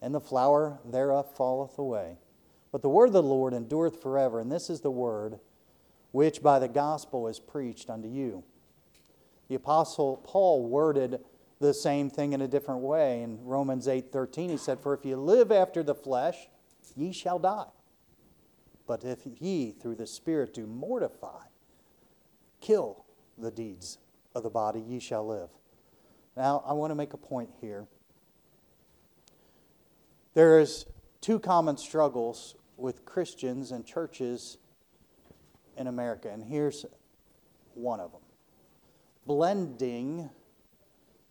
and 0.00 0.14
the 0.14 0.20
flower 0.20 0.78
thereof 0.84 1.34
falleth 1.36 1.76
away. 1.76 2.18
But 2.72 2.80
the 2.80 2.88
word 2.88 3.08
of 3.08 3.12
the 3.12 3.22
Lord 3.22 3.52
endureth 3.52 4.00
forever, 4.00 4.40
and 4.40 4.50
this 4.50 4.70
is 4.70 4.80
the 4.80 4.90
word 4.90 5.38
which 6.10 6.42
by 6.42 6.58
the 6.58 6.68
gospel 6.68 7.28
is 7.28 7.38
preached 7.38 7.90
unto 7.90 8.08
you. 8.08 8.44
The 9.48 9.54
apostle 9.54 10.16
Paul 10.24 10.66
worded 10.66 11.22
the 11.58 11.74
same 11.74 12.10
thing 12.10 12.32
in 12.32 12.40
a 12.40 12.48
different 12.48 12.80
way. 12.80 13.22
In 13.22 13.44
Romans 13.44 13.86
8:13 13.86 14.48
he 14.48 14.56
said, 14.56 14.80
"For 14.80 14.94
if 14.94 15.04
ye 15.04 15.14
live 15.14 15.52
after 15.52 15.82
the 15.82 15.94
flesh, 15.94 16.50
ye 16.96 17.12
shall 17.12 17.38
die. 17.38 17.70
But 18.86 19.04
if 19.04 19.26
ye 19.26 19.72
through 19.72 19.96
the 19.96 20.06
spirit 20.06 20.54
do 20.54 20.66
mortify, 20.66 21.44
kill 22.60 23.04
the 23.38 23.50
deeds 23.50 23.98
of 24.34 24.42
the 24.42 24.50
body, 24.50 24.80
ye 24.80 24.98
shall 24.98 25.26
live." 25.26 25.50
Now, 26.36 26.62
I 26.66 26.72
want 26.72 26.90
to 26.90 26.94
make 26.94 27.12
a 27.12 27.18
point 27.18 27.50
here. 27.60 27.86
There 30.34 30.58
is 30.58 30.86
two 31.20 31.38
common 31.38 31.76
struggles 31.76 32.56
with 32.76 33.04
Christians 33.04 33.70
and 33.70 33.84
churches 33.84 34.58
in 35.76 35.86
America. 35.86 36.28
And 36.30 36.42
here's 36.42 36.84
one 37.74 38.00
of 38.00 38.12
them 38.12 38.20
blending 39.26 40.28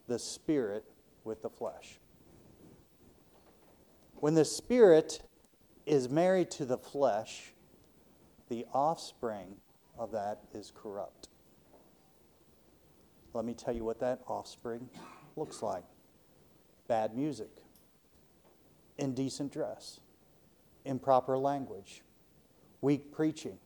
the 0.07 0.19
spirit 0.19 0.85
with 1.23 1.41
the 1.41 1.49
flesh. 1.49 1.99
When 4.15 4.33
the 4.33 4.45
spirit 4.45 5.21
is 5.85 6.09
married 6.09 6.51
to 6.51 6.65
the 6.65 6.77
flesh, 6.77 7.53
the 8.49 8.65
offspring 8.73 9.55
of 9.97 10.11
that 10.11 10.41
is 10.53 10.71
corrupt. 10.75 11.29
Let 13.33 13.45
me 13.45 13.53
tell 13.53 13.75
you 13.75 13.83
what 13.83 13.99
that 13.99 14.21
offspring 14.27 14.89
looks 15.35 15.61
like 15.63 15.83
bad 16.87 17.15
music, 17.15 17.49
indecent 18.97 19.53
dress, 19.53 20.01
improper 20.85 21.37
language, 21.37 22.01
weak 22.81 23.11
preaching, 23.11 23.57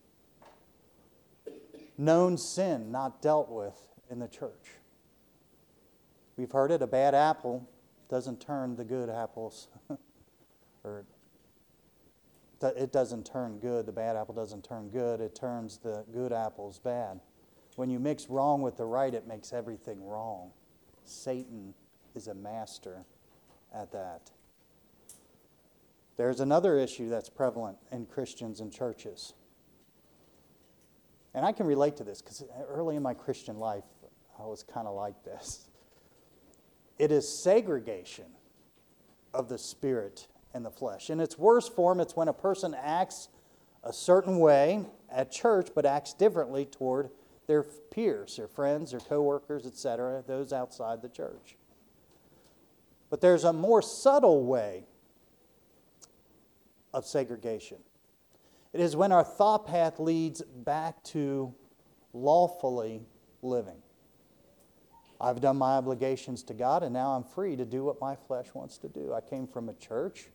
known 1.98 2.38
sin 2.38 2.92
not 2.92 3.22
dealt 3.22 3.50
with 3.50 3.78
in 4.10 4.20
the 4.20 4.28
church. 4.28 4.72
We've 6.38 6.52
heard 6.52 6.72
it 6.72 6.82
a 6.82 6.88
bad 6.88 7.16
apple 7.16 7.68
doesn't 8.10 8.40
turn 8.40 8.76
the 8.76 8.84
good 8.84 9.10
apples, 9.10 9.68
or 10.84 11.06
it 12.62 12.92
doesn't 12.92 13.26
turn 13.26 13.60
good. 13.60 13.86
The 13.86 13.92
bad 13.92 14.16
apple 14.16 14.36
doesn't 14.36 14.64
turn 14.64 14.90
good, 14.90 15.22
it 15.22 15.36
turns 15.36 15.78
the 15.78 16.04
good 16.14 16.32
apples 16.32 16.80
bad. 16.80 17.20
When 17.76 17.90
you 17.90 18.00
mix 18.00 18.30
wrong 18.30 18.62
with 18.62 18.78
the 18.78 18.86
right, 18.86 19.14
it 19.14 19.28
makes 19.28 19.52
everything 19.52 20.06
wrong. 20.06 20.52
Satan 21.04 21.74
is 22.16 22.28
a 22.28 22.34
master 22.34 23.06
at 23.74 23.92
that. 23.92 24.32
There's 26.18 26.40
another 26.40 26.78
issue 26.78 27.10
that's 27.10 27.30
prevalent 27.30 27.78
in 27.92 28.06
Christians 28.06 28.62
and 28.62 28.72
churches. 28.72 29.34
And 31.34 31.46
I 31.46 31.52
can 31.52 31.68
relate 31.68 31.98
to 31.98 32.04
this 32.04 32.22
because 32.22 32.44
early 32.70 32.96
in 32.96 33.04
my 33.04 33.14
Christian 33.14 33.60
life, 33.60 33.84
I 34.40 34.46
was 34.46 34.64
kind 34.64 34.88
of 34.88 34.96
like 34.96 35.24
this. 35.24 35.68
It 36.98 37.12
is 37.12 37.28
segregation 37.28 38.26
of 39.34 39.50
the 39.50 39.58
spirit 39.58 40.28
and 40.54 40.66
the 40.66 40.72
flesh. 40.72 41.10
In 41.10 41.20
its 41.20 41.38
worst 41.38 41.76
form, 41.76 42.00
it's 42.00 42.16
when 42.16 42.30
a 42.30 42.34
person 42.34 42.74
acts 42.74 43.28
a 43.84 43.92
certain 43.92 44.40
way 44.40 44.86
at 45.12 45.32
church 45.32 45.70
but 45.76 45.86
acts 45.86 46.14
differently 46.14 46.66
toward 46.66 47.10
their 47.48 47.64
peers, 47.64 48.38
their 48.38 48.48
friends, 48.48 48.92
their 48.92 49.02
coworkers, 49.02 49.66
etc., 49.66 50.24
those 50.26 50.54
outside 50.54 51.02
the 51.02 51.10
church. 51.10 51.58
But 53.10 53.22
there's 53.22 53.44
a 53.44 53.54
more 53.54 53.82
subtle 53.82 54.46
way 54.46 54.86
of 56.96 57.06
segregation. 57.06 57.78
It 58.74 58.80
is 58.80 58.96
when 58.96 59.12
our 59.12 59.24
thought 59.24 59.68
path 59.68 60.00
leads 60.00 60.42
back 60.42 61.04
to 61.06 61.54
lawfully 62.14 63.06
living. 63.42 63.82
I've 65.20 65.40
done 65.42 65.58
my 65.58 65.76
obligations 65.76 66.44
to 66.44 66.54
God, 66.54 66.84
and 66.84 66.94
now 66.94 67.12
I'm 67.12 67.24
free 67.24 67.56
to 67.58 67.66
do 67.66 67.84
what 67.84 68.02
my 68.02 68.16
flesh 68.16 68.48
wants 68.54 68.78
to 68.80 68.90
do. 68.90 69.14
I 69.14 69.22
came 69.22 69.48
from 69.48 69.70
a 69.70 69.74
church, 69.74 70.28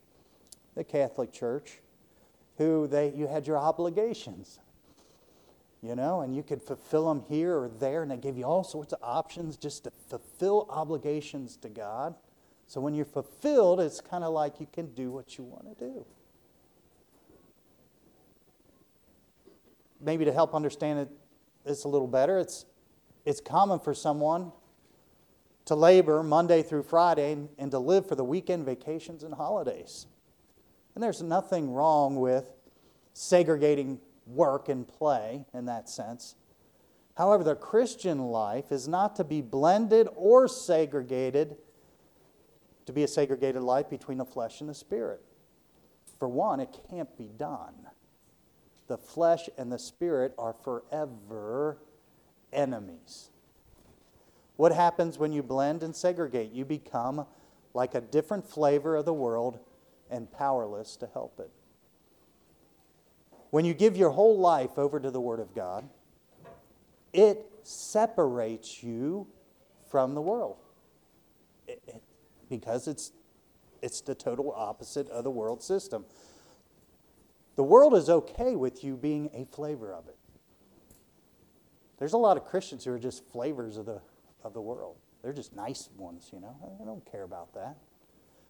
the 0.75 0.85
Catholic 0.85 1.33
Church, 1.33 1.81
who 2.57 2.87
they, 2.87 3.13
you 3.15 3.27
had 3.27 3.47
your 3.47 3.59
obligations, 3.59 4.59
you 5.83 5.95
know, 5.95 6.21
and 6.21 6.35
you 6.35 6.43
could 6.43 6.63
fulfill 6.63 7.09
them 7.09 7.23
here 7.29 7.57
or 7.57 7.69
there, 7.69 8.03
and 8.03 8.11
they 8.11 8.17
gave 8.17 8.37
you 8.37 8.45
all 8.45 8.65
sorts 8.65 8.93
of 8.93 8.99
options 9.03 9.57
just 9.57 9.85
to 9.85 9.91
fulfill 10.09 10.67
obligations 10.71 11.57
to 11.57 11.69
God. 11.69 12.15
So 12.67 12.81
when 12.81 12.95
you're 12.95 13.05
fulfilled, 13.07 13.81
it's 13.81 14.01
kind 14.01 14.25
of 14.25 14.33
like 14.33 14.61
you 14.61 14.69
can 14.73 14.95
do 14.95 15.11
what 15.11 15.37
you 15.37 15.45
want 15.45 15.79
to 15.79 15.85
do. 15.85 16.07
Maybe 20.01 20.25
to 20.25 20.33
help 20.33 20.55
understand 20.55 21.01
it, 21.01 21.09
this 21.65 21.85
a 21.85 21.89
little 21.89 22.09
better, 22.09 22.39
it's, 22.39 22.65
it's 23.25 23.41
common 23.41 23.79
for 23.79 23.95
someone 23.95 24.53
to 25.67 25.75
labor 25.75 26.23
Monday 26.23 26.63
through 26.63 26.83
Friday 26.83 27.33
and, 27.33 27.49
and 27.59 27.71
to 27.71 27.79
live 27.79 28.09
for 28.09 28.15
the 28.15 28.25
weekend 28.25 28.65
vacations 28.65 29.23
and 29.23 29.35
holidays. 29.35 30.07
And 30.95 31.05
there's 31.05 31.23
nothing 31.23 31.71
wrong 31.71 32.17
with 32.17 32.47
segregating 33.13 34.01
work 34.27 34.69
and 34.69 34.87
play 34.87 35.45
in 35.53 35.67
that 35.67 35.89
sense. 35.89 36.35
However, 37.17 37.45
the 37.45 37.55
Christian 37.55 38.19
life 38.19 38.73
is 38.73 38.89
not 38.89 39.17
to 39.17 39.25
be 39.25 39.43
blended 39.43 40.09
or 40.15 40.49
segregated, 40.49 41.57
to 42.87 42.93
be 42.93 43.03
a 43.03 43.09
segregated 43.09 43.63
life 43.63 43.91
between 43.91 44.19
the 44.19 44.25
flesh 44.25 44.61
and 44.61 44.71
the 44.71 44.75
spirit. 44.75 45.21
For 46.19 46.29
one, 46.29 46.61
it 46.61 46.77
can't 46.89 47.17
be 47.17 47.29
done 47.37 47.90
the 48.91 48.99
flesh 48.99 49.49
and 49.57 49.71
the 49.71 49.79
spirit 49.79 50.35
are 50.37 50.53
forever 50.53 51.79
enemies. 52.53 53.31
What 54.57 54.73
happens 54.73 55.17
when 55.17 55.33
you 55.33 55.45
blend 55.45 55.85
and 55.85 55.95
segregate? 55.95 56.51
You 56.51 56.65
become 56.65 57.25
like 57.73 57.95
a 57.95 58.01
different 58.01 58.45
flavor 58.45 58.97
of 58.97 59.05
the 59.05 59.15
world 59.15 59.61
and 60.11 60.31
powerless 60.33 60.97
to 60.97 61.07
help 61.07 61.39
it. 61.39 61.53
When 63.51 63.65
you 63.65 63.75
give 63.75 63.97
your 63.97 64.11
whole 64.11 64.37
life 64.41 64.77
over 64.77 64.99
to 64.99 65.11
the 65.13 65.21
Word 65.21 65.39
of 65.39 65.55
God, 65.55 65.89
it 67.13 67.47
separates 67.63 68.83
you 68.83 69.29
from 69.89 70.17
the 70.17 70.21
world 70.21 70.57
it, 71.69 71.81
it, 71.87 72.03
because 72.49 72.89
it's, 72.89 73.13
it's 73.83 74.01
the 74.01 74.17
total 74.17 74.53
opposite 74.53 75.09
of 75.11 75.23
the 75.23 75.31
world 75.31 75.63
system. 75.63 76.05
The 77.57 77.65
world 77.65 77.95
is 77.95 78.09
okay 78.09 78.57
with 78.57 78.83
you 78.85 78.97
being 78.97 79.31
a 79.35 79.45
flavor 79.55 79.93
of 79.93 80.09
it. 80.09 80.17
There's 81.99 82.15
a 82.15 82.19
lot 82.19 82.37
of 82.37 82.45
Christians 82.45 82.85
who 82.85 82.93
are 82.93 82.99
just 82.99 83.25
flavors 83.27 83.77
of 83.77 83.87
the, 83.87 84.01
of 84.43 84.55
the 84.55 84.61
world. 84.61 84.97
They're 85.23 85.35
just 85.35 85.55
nice 85.55 85.91
ones, 85.97 86.31
you 86.33 86.41
know. 86.41 86.57
I 86.81 86.85
don't 86.85 87.05
care 87.11 87.25
about 87.25 87.53
that. 87.55 87.77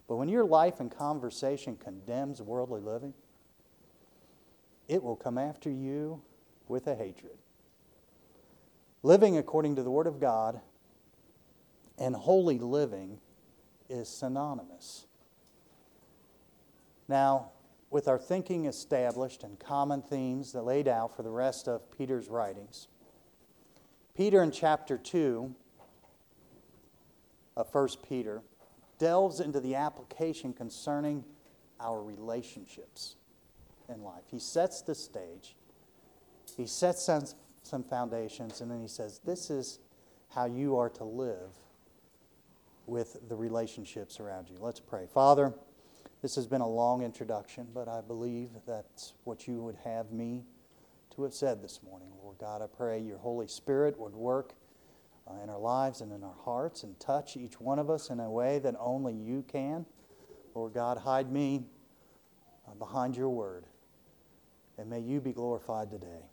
But 0.07 0.17
when 0.17 0.29
your 0.29 0.45
life 0.45 0.81
and 0.81 0.91
conversation 0.91 1.77
condemns 1.77 2.41
worldly 2.41 2.81
living, 2.81 3.15
it 4.89 5.03
will 5.03 5.17
come 5.17 5.39
after 5.39 5.71
you 5.71 6.23
with 6.69 6.87
a 6.87 6.95
hatred. 6.95 7.39
Living 9.03 9.39
according 9.39 9.77
to 9.77 9.83
the 9.83 9.91
Word 9.91 10.07
of 10.07 10.21
God 10.21 10.61
and 11.99 12.15
holy 12.15 12.59
living 12.59 13.19
is 13.89 14.09
synonymous. 14.09 15.07
Now, 17.09 17.51
with 17.91 18.07
our 18.07 18.19
thinking 18.19 18.67
established 18.67 19.43
and 19.43 19.59
common 19.59 20.01
themes 20.01 20.53
that 20.53 20.63
laid 20.63 20.87
out 20.87 21.15
for 21.15 21.23
the 21.23 21.31
rest 21.31 21.69
of 21.69 21.91
Peter's 21.97 22.29
writings, 22.29 22.87
Peter 24.17 24.43
in 24.43 24.51
chapter 24.51 24.97
2 24.97 25.55
of 27.57 27.75
1 27.75 27.89
Peter 28.09 28.43
delves 28.99 29.41
into 29.41 29.61
the 29.61 29.75
application 29.75 30.53
concerning 30.53 31.25
our 31.81 32.03
relationships 32.03 33.17
in 33.89 34.03
life. 34.03 34.23
He 34.31 34.39
sets 34.39 34.83
the 34.83 34.95
stage, 34.95 35.57
he 36.57 36.67
sets 36.67 37.03
some, 37.03 37.25
some 37.63 37.83
foundations, 37.83 38.61
and 38.61 38.71
then 38.71 38.81
he 38.81 38.89
says, 38.89 39.21
This 39.25 39.51
is 39.51 39.81
how 40.29 40.45
you 40.45 40.77
are 40.77 40.91
to 40.91 41.05
live 41.05 41.51
with 42.87 43.17
the 43.29 43.37
relationships 43.37 44.21
around 44.21 44.49
you. 44.49 44.57
Let's 44.61 44.81
pray. 44.81 45.07
Father, 45.13 45.55
this 46.23 46.35
has 46.35 46.47
been 46.47 46.61
a 46.61 46.69
long 46.69 47.03
introduction, 47.03 47.67
but 47.73 47.89
I 47.89 48.03
believe 48.03 48.51
that's 48.67 49.15
what 49.25 49.49
you 49.49 49.63
would 49.63 49.77
have 49.85 50.13
me 50.13 50.45
to 51.15 51.23
have 51.23 51.33
said 51.33 51.63
this 51.63 51.81
morning. 51.83 52.09
Lord 52.23 52.37
God, 52.39 52.61
I 52.63 52.67
pray 52.67 53.01
your 53.01 53.19
Holy 53.19 53.49
Spirit 53.49 53.99
would 53.99 54.15
work 54.15 54.55
uh, 55.27 55.43
in 55.43 55.49
our 55.49 55.59
lives 55.59 56.03
and 56.03 56.13
in 56.13 56.23
our 56.23 56.37
hearts 56.45 56.83
and 56.83 56.99
touch 57.01 57.37
each 57.37 57.59
one 57.59 57.79
of 57.79 57.89
us 57.89 58.11
in 58.11 58.21
a 58.21 58.31
way 58.31 58.59
that 58.59 58.75
only 58.79 59.15
you 59.15 59.45
can. 59.49 59.87
Lord 60.55 60.75
God, 60.75 60.99
hide 60.99 61.33
me 61.33 61.65
uh, 62.69 62.75
behind 62.75 63.17
your 63.17 63.31
word, 63.31 63.65
and 64.77 64.91
may 64.91 65.01
you 65.01 65.21
be 65.21 65.33
glorified 65.33 65.91
today. 65.91 66.27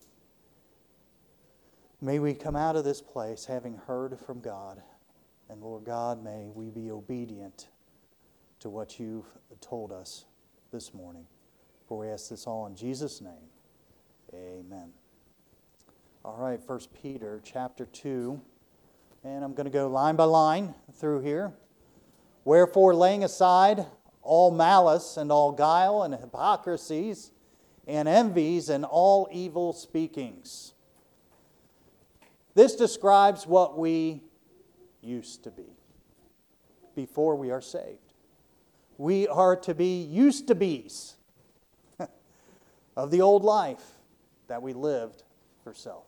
May 2.01 2.19
we 2.19 2.33
come 2.33 2.55
out 2.55 2.75
of 2.75 2.83
this 2.83 3.01
place 3.01 3.45
having 3.45 3.75
heard 3.87 4.19
from 4.19 4.41
God, 4.41 4.81
and 5.49 5.61
Lord 5.61 5.85
God, 5.85 6.23
may 6.23 6.49
we 6.53 6.69
be 6.69 6.91
obedient 6.91 7.69
to 8.59 8.69
what 8.69 8.99
you've 8.99 9.25
told 9.61 9.91
us 9.91 10.25
this 10.71 10.93
morning. 10.93 11.25
For 11.87 11.99
we 11.99 12.07
ask 12.07 12.29
this 12.29 12.47
all 12.47 12.65
in 12.65 12.75
Jesus' 12.75 13.21
name. 13.21 13.49
Amen. 14.33 14.91
All 16.25 16.37
right, 16.37 16.59
First 16.61 16.89
Peter 17.01 17.41
chapter 17.43 17.85
2. 17.85 18.41
And 19.23 19.43
I'm 19.43 19.53
going 19.53 19.65
to 19.65 19.71
go 19.71 19.87
line 19.87 20.15
by 20.15 20.25
line 20.25 20.73
through 20.93 21.21
here. 21.21 21.53
Wherefore, 22.43 22.93
laying 22.93 23.23
aside 23.23 23.85
all 24.21 24.51
malice 24.51 25.17
and 25.17 25.31
all 25.31 25.51
guile 25.51 26.03
and 26.03 26.13
hypocrisies 26.13 27.31
and 27.87 28.07
envies 28.07 28.69
and 28.69 28.83
all 28.83 29.27
evil 29.31 29.73
speakings. 29.73 30.73
This 32.53 32.75
describes 32.75 33.47
what 33.47 33.77
we 33.77 34.23
used 35.01 35.43
to 35.43 35.51
be 35.51 35.77
before 36.95 37.35
we 37.35 37.51
are 37.51 37.61
saved. 37.61 38.06
We 38.97 39.27
are 39.27 39.55
to 39.57 39.73
be 39.75 40.01
used 40.01 40.47
to 40.47 40.55
be's 40.55 41.15
of 42.95 43.11
the 43.11 43.21
old 43.21 43.43
life 43.43 43.83
that 44.47 44.61
we 44.61 44.73
lived 44.73 45.23
for 45.63 45.73
self. 45.73 46.05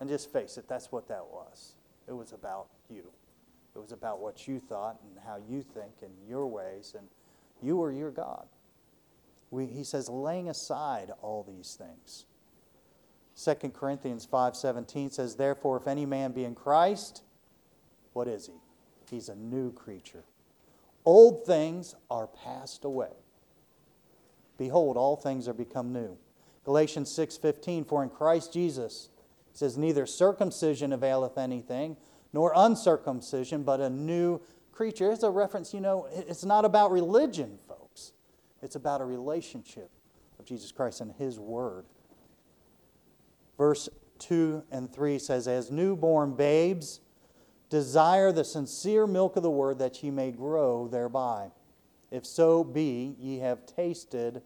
And 0.00 0.08
just 0.08 0.32
face 0.32 0.56
it, 0.56 0.68
that's 0.68 0.90
what 0.90 1.08
that 1.08 1.24
was. 1.30 1.74
It 2.08 2.12
was 2.12 2.32
about 2.32 2.66
you. 2.88 3.04
It 3.74 3.78
was 3.78 3.92
about 3.92 4.20
what 4.20 4.48
you 4.48 4.58
thought 4.58 4.98
and 5.02 5.18
how 5.24 5.38
you 5.48 5.62
think 5.62 5.92
and 6.02 6.10
your 6.28 6.46
ways, 6.46 6.94
and 6.98 7.06
you 7.62 7.76
were 7.76 7.92
your 7.92 8.10
God. 8.10 8.46
We, 9.50 9.66
he 9.66 9.84
says, 9.84 10.08
laying 10.08 10.48
aside 10.48 11.12
all 11.20 11.42
these 11.42 11.78
things. 11.78 12.26
2 13.42 13.70
Corinthians 13.70 14.26
5.17 14.26 15.12
says, 15.12 15.36
Therefore, 15.36 15.78
if 15.78 15.86
any 15.86 16.04
man 16.04 16.32
be 16.32 16.44
in 16.44 16.54
Christ, 16.54 17.22
what 18.12 18.28
is 18.28 18.46
he? 18.46 18.52
He's 19.10 19.28
a 19.28 19.34
new 19.34 19.72
creature. 19.72 20.24
Old 21.04 21.44
things 21.44 21.94
are 22.10 22.26
passed 22.26 22.84
away. 22.84 23.12
Behold, 24.56 24.96
all 24.96 25.16
things 25.16 25.48
are 25.48 25.54
become 25.54 25.92
new. 25.92 26.16
Galatians 26.64 27.10
6:15 27.10 27.84
For 27.84 28.02
in 28.02 28.10
Christ 28.10 28.52
Jesus 28.52 29.08
it 29.50 29.56
says 29.56 29.76
neither 29.76 30.06
circumcision 30.06 30.92
availeth 30.92 31.36
anything 31.36 31.96
nor 32.32 32.52
uncircumcision 32.54 33.62
but 33.62 33.80
a 33.80 33.90
new 33.90 34.40
creature. 34.70 35.10
It's 35.10 35.22
a 35.22 35.30
reference, 35.30 35.74
you 35.74 35.80
know, 35.80 36.06
it's 36.10 36.44
not 36.44 36.64
about 36.64 36.90
religion, 36.90 37.58
folks. 37.68 38.12
It's 38.62 38.76
about 38.76 39.00
a 39.00 39.04
relationship 39.04 39.90
of 40.38 40.46
Jesus 40.46 40.72
Christ 40.72 41.00
and 41.00 41.12
his 41.12 41.38
word. 41.38 41.84
Verse 43.58 43.88
2 44.18 44.62
and 44.70 44.92
3 44.92 45.18
says 45.18 45.46
as 45.48 45.70
newborn 45.70 46.34
babes 46.34 47.00
Desire 47.72 48.32
the 48.32 48.44
sincere 48.44 49.06
milk 49.06 49.34
of 49.34 49.42
the 49.42 49.50
word 49.50 49.78
that 49.78 50.02
ye 50.02 50.10
may 50.10 50.30
grow 50.30 50.88
thereby. 50.88 51.50
If 52.10 52.26
so 52.26 52.62
be 52.62 53.16
ye 53.18 53.38
have 53.38 53.64
tasted 53.64 54.42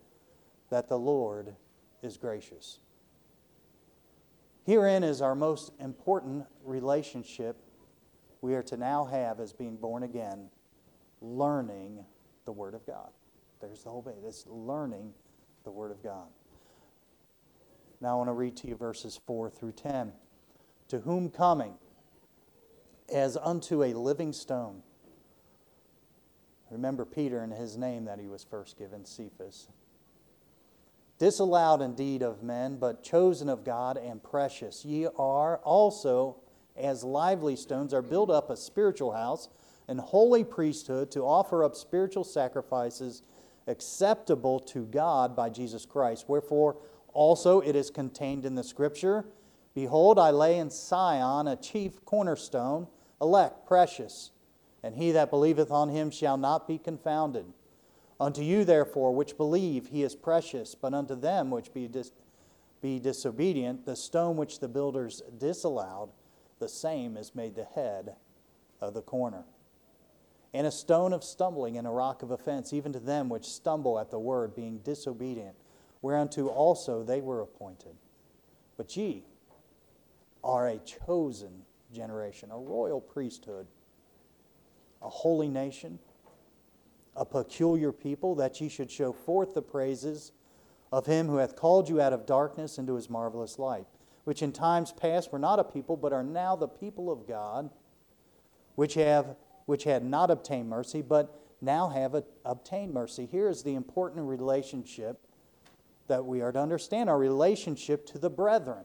that 0.71 0.87
the 0.87 0.97
Lord 0.97 1.57
is 2.05 2.17
gracious. 2.17 2.79
Herein 4.65 5.03
is 5.03 5.21
our 5.21 5.35
most 5.35 5.73
important 5.81 6.47
relationship 6.65 7.57
we 8.43 8.55
are 8.55 8.63
to 8.63 8.77
now 8.77 9.07
have 9.07 9.41
as 9.41 9.53
being 9.53 9.75
born 9.75 10.05
again, 10.05 10.49
learning 11.21 12.05
the 12.45 12.53
Word 12.53 12.75
of 12.75 12.87
God. 12.87 13.11
There's 13.61 13.83
the 13.83 13.91
whole 13.91 14.03
thing. 14.03 14.23
It's 14.25 14.47
learning 14.47 15.13
the 15.65 15.73
Word 15.73 15.91
of 15.91 16.01
God. 16.01 16.29
Now 18.01 18.11
I 18.11 18.15
want 18.19 18.29
to 18.29 18.35
read 18.35 18.57
to 18.59 18.69
you 18.69 18.77
verses 18.77 19.19
4 19.27 19.51
through 19.51 19.73
10. 19.73 20.13
To 20.91 21.01
whom 21.01 21.29
coming, 21.29 21.75
as 23.13 23.37
unto 23.37 23.83
a 23.83 23.95
living 23.95 24.33
stone. 24.33 24.83
Remember 26.71 27.05
Peter 27.05 27.41
and 27.41 27.53
his 27.53 27.77
name 27.77 28.05
that 28.07 28.19
he 28.19 28.27
was 28.27 28.45
first 28.45 28.79
given, 28.79 29.05
Cephas. 29.05 29.69
Disallowed 31.19 31.81
indeed 31.81 32.23
of 32.23 32.43
men, 32.43 32.77
but 32.77 33.03
chosen 33.03 33.49
of 33.49 33.65
God 33.65 33.97
and 33.97 34.23
precious. 34.23 34.85
Ye 34.85 35.07
are 35.17 35.59
also, 35.59 36.37
as 36.77 37.05
lively 37.05 37.57
stones, 37.57 37.95
are 37.95 38.03
built 38.03 38.31
up 38.31 38.51
a 38.51 38.57
spiritual 38.57 39.13
house, 39.13 39.49
and 39.89 40.01
holy 40.01 40.43
priesthood 40.43 41.11
to 41.13 41.21
offer 41.21 41.63
up 41.63 41.77
spiritual 41.77 42.25
sacrifices 42.25 43.23
acceptable 43.69 44.59
to 44.61 44.85
God 44.87 45.37
by 45.37 45.49
Jesus 45.49 45.87
Christ. 45.87 46.25
Wherefore, 46.29 46.77
also 47.13 47.61
it 47.61 47.77
is 47.77 47.89
contained 47.91 48.45
in 48.45 48.57
the 48.57 48.65
Scripture 48.65 49.25
Behold, 49.77 50.19
I 50.19 50.31
lay 50.31 50.59
in 50.59 50.71
Sion 50.71 51.47
a 51.47 51.55
chief 51.55 52.03
cornerstone 52.07 52.87
elect, 53.21 53.67
precious, 53.67 54.31
and 54.83 54.95
he 54.95 55.13
that 55.13 55.31
believeth 55.31 55.71
on 55.71 55.89
him 55.89 56.11
shall 56.11 56.37
not 56.37 56.69
be 56.69 56.79
confounded. 56.79 57.47
Unto 58.19 58.43
you, 58.43 58.65
therefore, 58.65 59.15
which 59.15 59.37
believe, 59.37 59.89
he 59.89 60.03
is 60.03 60.15
precious, 60.15 60.75
but 60.75 60.95
unto 60.95 61.15
them 61.15 61.51
which 61.51 61.75
be, 61.75 61.87
dis- 61.87 62.13
be 62.81 62.99
disobedient, 62.99 63.85
the 63.85 63.97
stone 63.97 64.37
which 64.37 64.61
the 64.61 64.69
builders 64.69 65.23
disallowed, 65.39 66.11
the 66.59 66.69
same 66.69 67.17
is 67.17 67.35
made 67.35 67.55
the 67.55 67.65
head 67.65 68.15
of 68.81 68.95
the 68.95 69.03
corner. 69.03 69.45
And 70.55 70.67
a 70.67 70.71
stone 70.71 71.13
of 71.13 71.23
stumbling 71.23 71.77
and 71.77 71.87
a 71.87 71.91
rock 71.91 72.23
of 72.23 72.31
offense, 72.31 72.73
even 72.73 72.93
to 72.95 73.01
them 73.01 73.29
which 73.29 73.45
stumble 73.45 73.99
at 73.99 74.11
the 74.11 74.19
word, 74.19 74.55
being 74.55 74.79
disobedient, 74.79 75.55
whereunto 76.01 76.47
also 76.47 77.03
they 77.03 77.21
were 77.21 77.43
appointed. 77.43 77.97
But 78.79 78.97
ye 78.97 79.25
are 80.43 80.69
a 80.69 80.79
chosen 80.79 81.66
generation, 81.93 82.51
a 82.51 82.59
royal 82.59 83.01
priesthood, 83.01 83.67
a 85.03 85.09
holy 85.09 85.49
nation, 85.49 85.99
a 87.15 87.25
peculiar 87.25 87.93
people, 87.93 88.35
that 88.35 88.61
ye 88.61 88.69
should 88.69 88.91
show 88.91 89.13
forth 89.13 89.55
the 89.55 89.63
praises 89.63 90.33
of 90.93 91.07
him 91.07 91.27
who 91.27 91.37
hath 91.37 91.57
called 91.57 91.89
you 91.89 92.01
out 92.01 92.13
of 92.13 92.27
darkness 92.27 92.79
into 92.79 92.95
his 92.95 93.11
marvelous 93.11 93.59
light, 93.59 93.87
which 94.25 94.43
in 94.43 94.53
times 94.53 94.93
past 94.93 95.33
were 95.33 95.39
not 95.39 95.59
a 95.59 95.65
people, 95.65 95.97
but 95.97 96.13
are 96.13 96.25
now 96.25 96.57
the 96.57 96.69
people 96.69 97.11
of 97.11 97.27
God, 97.27 97.71
which 98.75 98.95
have 98.95 99.37
which 99.67 99.85
had 99.85 100.05
not 100.05 100.31
obtained 100.31 100.69
mercy, 100.69 101.03
but 101.03 101.43
now 101.61 101.89
have 101.89 102.15
a, 102.15 102.25
obtained 102.45 102.95
mercy. 102.95 103.27
Here 103.27 103.49
is 103.49 103.63
the 103.63 103.75
important 103.75 104.27
relationship 104.27 105.21
that 106.07 106.25
we 106.25 106.41
are 106.41 106.53
to 106.53 106.59
understand 106.61 107.11
our 107.11 107.19
relationship 107.19 108.07
to 108.07 108.19
the 108.19 108.31
brethren, 108.31 108.85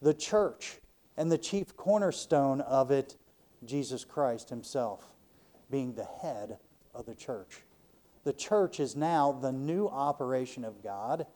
the 0.00 0.14
church, 0.14 0.78
and 1.16 1.30
the 1.30 1.38
chief 1.38 1.76
cornerstone 1.76 2.60
of 2.60 2.90
it, 2.90 3.16
Jesus 3.64 4.04
Christ 4.04 4.50
Himself, 4.50 5.12
being 5.70 5.94
the 5.94 6.04
head 6.22 6.58
of 6.94 7.06
the 7.06 7.14
church. 7.14 7.62
The 8.24 8.32
church 8.32 8.80
is 8.80 8.96
now 8.96 9.32
the 9.32 9.52
new 9.52 9.86
operation 9.88 10.64
of 10.64 10.82
God 10.82 11.26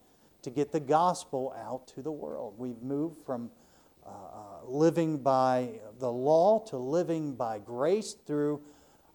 to 0.43 0.51
get 0.51 0.73
the 0.73 0.81
gospel 0.81 1.55
out 1.57 1.87
to 1.89 2.03
the 2.03 2.13
world. 2.13 2.55
We've 2.59 2.83
moved 2.83 3.19
from 3.25 3.51
uh, 4.05 4.09
uh 4.09 4.41
living 4.67 5.19
by 5.19 5.81
the 5.99 6.11
law 6.11 6.59
to 6.67 6.77
living 6.79 7.35
by 7.35 7.59
grace 7.59 8.15
through 8.27 8.61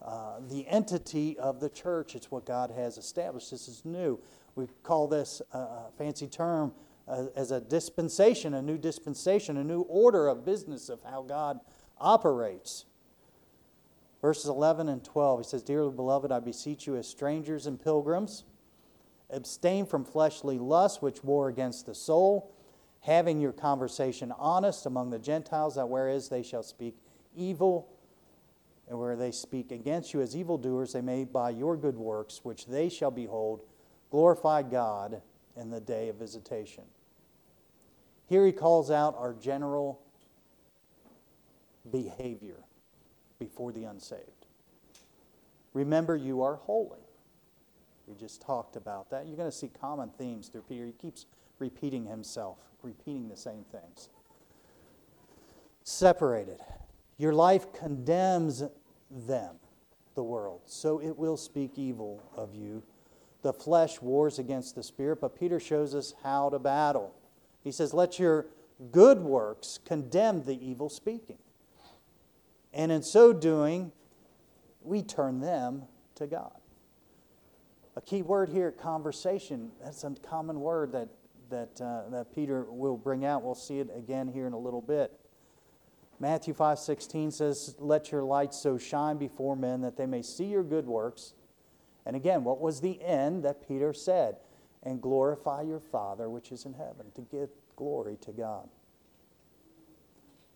uh, 0.02 0.38
the 0.48 0.66
entity 0.68 1.38
of 1.38 1.60
the 1.60 1.68
church. 1.68 2.14
It's 2.14 2.30
what 2.30 2.44
God 2.46 2.70
has 2.70 2.96
established. 2.98 3.50
This 3.50 3.68
is 3.68 3.84
new. 3.84 4.20
We 4.54 4.68
call 4.82 5.08
this 5.08 5.42
a 5.52 5.90
fancy 5.98 6.28
term 6.28 6.72
as 7.08 7.50
a 7.50 7.60
dispensation, 7.60 8.54
a 8.54 8.62
new 8.62 8.78
dispensation, 8.78 9.56
a 9.56 9.64
new 9.64 9.82
order 9.82 10.26
of 10.26 10.44
business 10.44 10.88
of 10.88 11.00
how 11.04 11.22
God 11.22 11.60
operates. 11.98 12.84
Verses 14.20 14.46
11 14.46 14.88
and 14.88 15.04
12, 15.04 15.40
he 15.40 15.44
says, 15.44 15.62
Dearly 15.62 15.94
beloved, 15.94 16.32
I 16.32 16.40
beseech 16.40 16.86
you 16.86 16.96
as 16.96 17.06
strangers 17.06 17.66
and 17.66 17.80
pilgrims, 17.80 18.44
abstain 19.30 19.86
from 19.86 20.04
fleshly 20.04 20.58
lusts 20.58 21.00
which 21.00 21.22
war 21.22 21.48
against 21.48 21.86
the 21.86 21.94
soul, 21.94 22.52
having 23.00 23.40
your 23.40 23.52
conversation 23.52 24.32
honest 24.36 24.86
among 24.86 25.10
the 25.10 25.18
Gentiles, 25.18 25.76
that 25.76 25.88
whereas 25.88 26.28
they 26.28 26.42
shall 26.42 26.64
speak 26.64 26.96
evil 27.36 27.88
and 28.88 28.98
where 28.98 29.16
they 29.16 29.30
speak 29.30 29.70
against 29.70 30.12
you 30.12 30.20
as 30.20 30.36
evildoers, 30.36 30.92
they 30.92 31.00
may 31.00 31.24
by 31.24 31.50
your 31.50 31.76
good 31.76 31.96
works, 31.96 32.40
which 32.42 32.66
they 32.66 32.88
shall 32.88 33.10
behold, 33.10 33.62
glorify 34.10 34.62
God 34.62 35.22
in 35.56 35.70
the 35.70 35.80
day 35.80 36.08
of 36.08 36.16
visitation. 36.16 36.84
Here 38.28 38.44
he 38.44 38.52
calls 38.52 38.90
out 38.90 39.14
our 39.16 39.32
general 39.32 40.00
behavior 41.90 42.64
before 43.38 43.72
the 43.72 43.84
unsaved. 43.84 44.46
Remember, 45.72 46.16
you 46.16 46.42
are 46.42 46.56
holy. 46.56 47.00
We 48.06 48.14
just 48.14 48.40
talked 48.40 48.76
about 48.76 49.10
that. 49.10 49.26
You're 49.26 49.36
going 49.36 49.50
to 49.50 49.56
see 49.56 49.68
common 49.68 50.10
themes 50.10 50.48
through 50.48 50.62
Peter. 50.62 50.86
He 50.86 50.92
keeps 50.92 51.26
repeating 51.58 52.06
himself, 52.06 52.58
repeating 52.82 53.28
the 53.28 53.36
same 53.36 53.64
things. 53.70 54.08
Separated. 55.82 56.60
Your 57.18 57.32
life 57.32 57.72
condemns 57.72 58.62
them, 59.10 59.56
the 60.14 60.22
world, 60.22 60.62
so 60.66 61.00
it 61.00 61.16
will 61.16 61.36
speak 61.36 61.72
evil 61.76 62.22
of 62.34 62.54
you. 62.54 62.82
The 63.42 63.52
flesh 63.52 64.00
wars 64.00 64.38
against 64.38 64.74
the 64.74 64.82
spirit, 64.82 65.20
but 65.20 65.38
Peter 65.38 65.60
shows 65.60 65.94
us 65.94 66.14
how 66.22 66.50
to 66.50 66.58
battle. 66.58 67.14
He 67.66 67.72
says, 67.72 67.92
Let 67.92 68.20
your 68.20 68.46
good 68.92 69.18
works 69.18 69.80
condemn 69.84 70.44
the 70.44 70.54
evil 70.64 70.88
speaking. 70.88 71.38
And 72.72 72.92
in 72.92 73.02
so 73.02 73.32
doing, 73.32 73.90
we 74.82 75.02
turn 75.02 75.40
them 75.40 75.82
to 76.14 76.28
God. 76.28 76.52
A 77.96 78.00
key 78.00 78.22
word 78.22 78.50
here, 78.50 78.70
conversation. 78.70 79.72
That's 79.82 80.04
a 80.04 80.10
common 80.10 80.60
word 80.60 80.92
that, 80.92 81.08
that, 81.50 81.80
uh, 81.80 82.08
that 82.10 82.32
Peter 82.32 82.66
will 82.68 82.96
bring 82.96 83.24
out. 83.24 83.42
We'll 83.42 83.56
see 83.56 83.80
it 83.80 83.88
again 83.96 84.28
here 84.28 84.46
in 84.46 84.52
a 84.52 84.58
little 84.58 84.82
bit. 84.82 85.18
Matthew 86.20 86.54
5:16 86.54 87.32
says, 87.32 87.74
"Let 87.80 88.12
your 88.12 88.22
light 88.22 88.54
so 88.54 88.78
shine 88.78 89.16
before 89.16 89.56
men 89.56 89.80
that 89.80 89.96
they 89.96 90.06
may 90.06 90.22
see 90.22 90.44
your 90.44 90.62
good 90.62 90.86
works." 90.86 91.34
And 92.04 92.14
again, 92.14 92.44
what 92.44 92.60
was 92.60 92.80
the 92.80 93.02
end 93.02 93.42
that 93.42 93.66
Peter 93.66 93.92
said? 93.92 94.36
And 94.86 95.02
glorify 95.02 95.62
your 95.62 95.80
Father 95.80 96.30
which 96.30 96.52
is 96.52 96.64
in 96.64 96.72
heaven, 96.72 97.06
to 97.16 97.20
give 97.20 97.50
glory 97.74 98.16
to 98.20 98.30
God. 98.30 98.68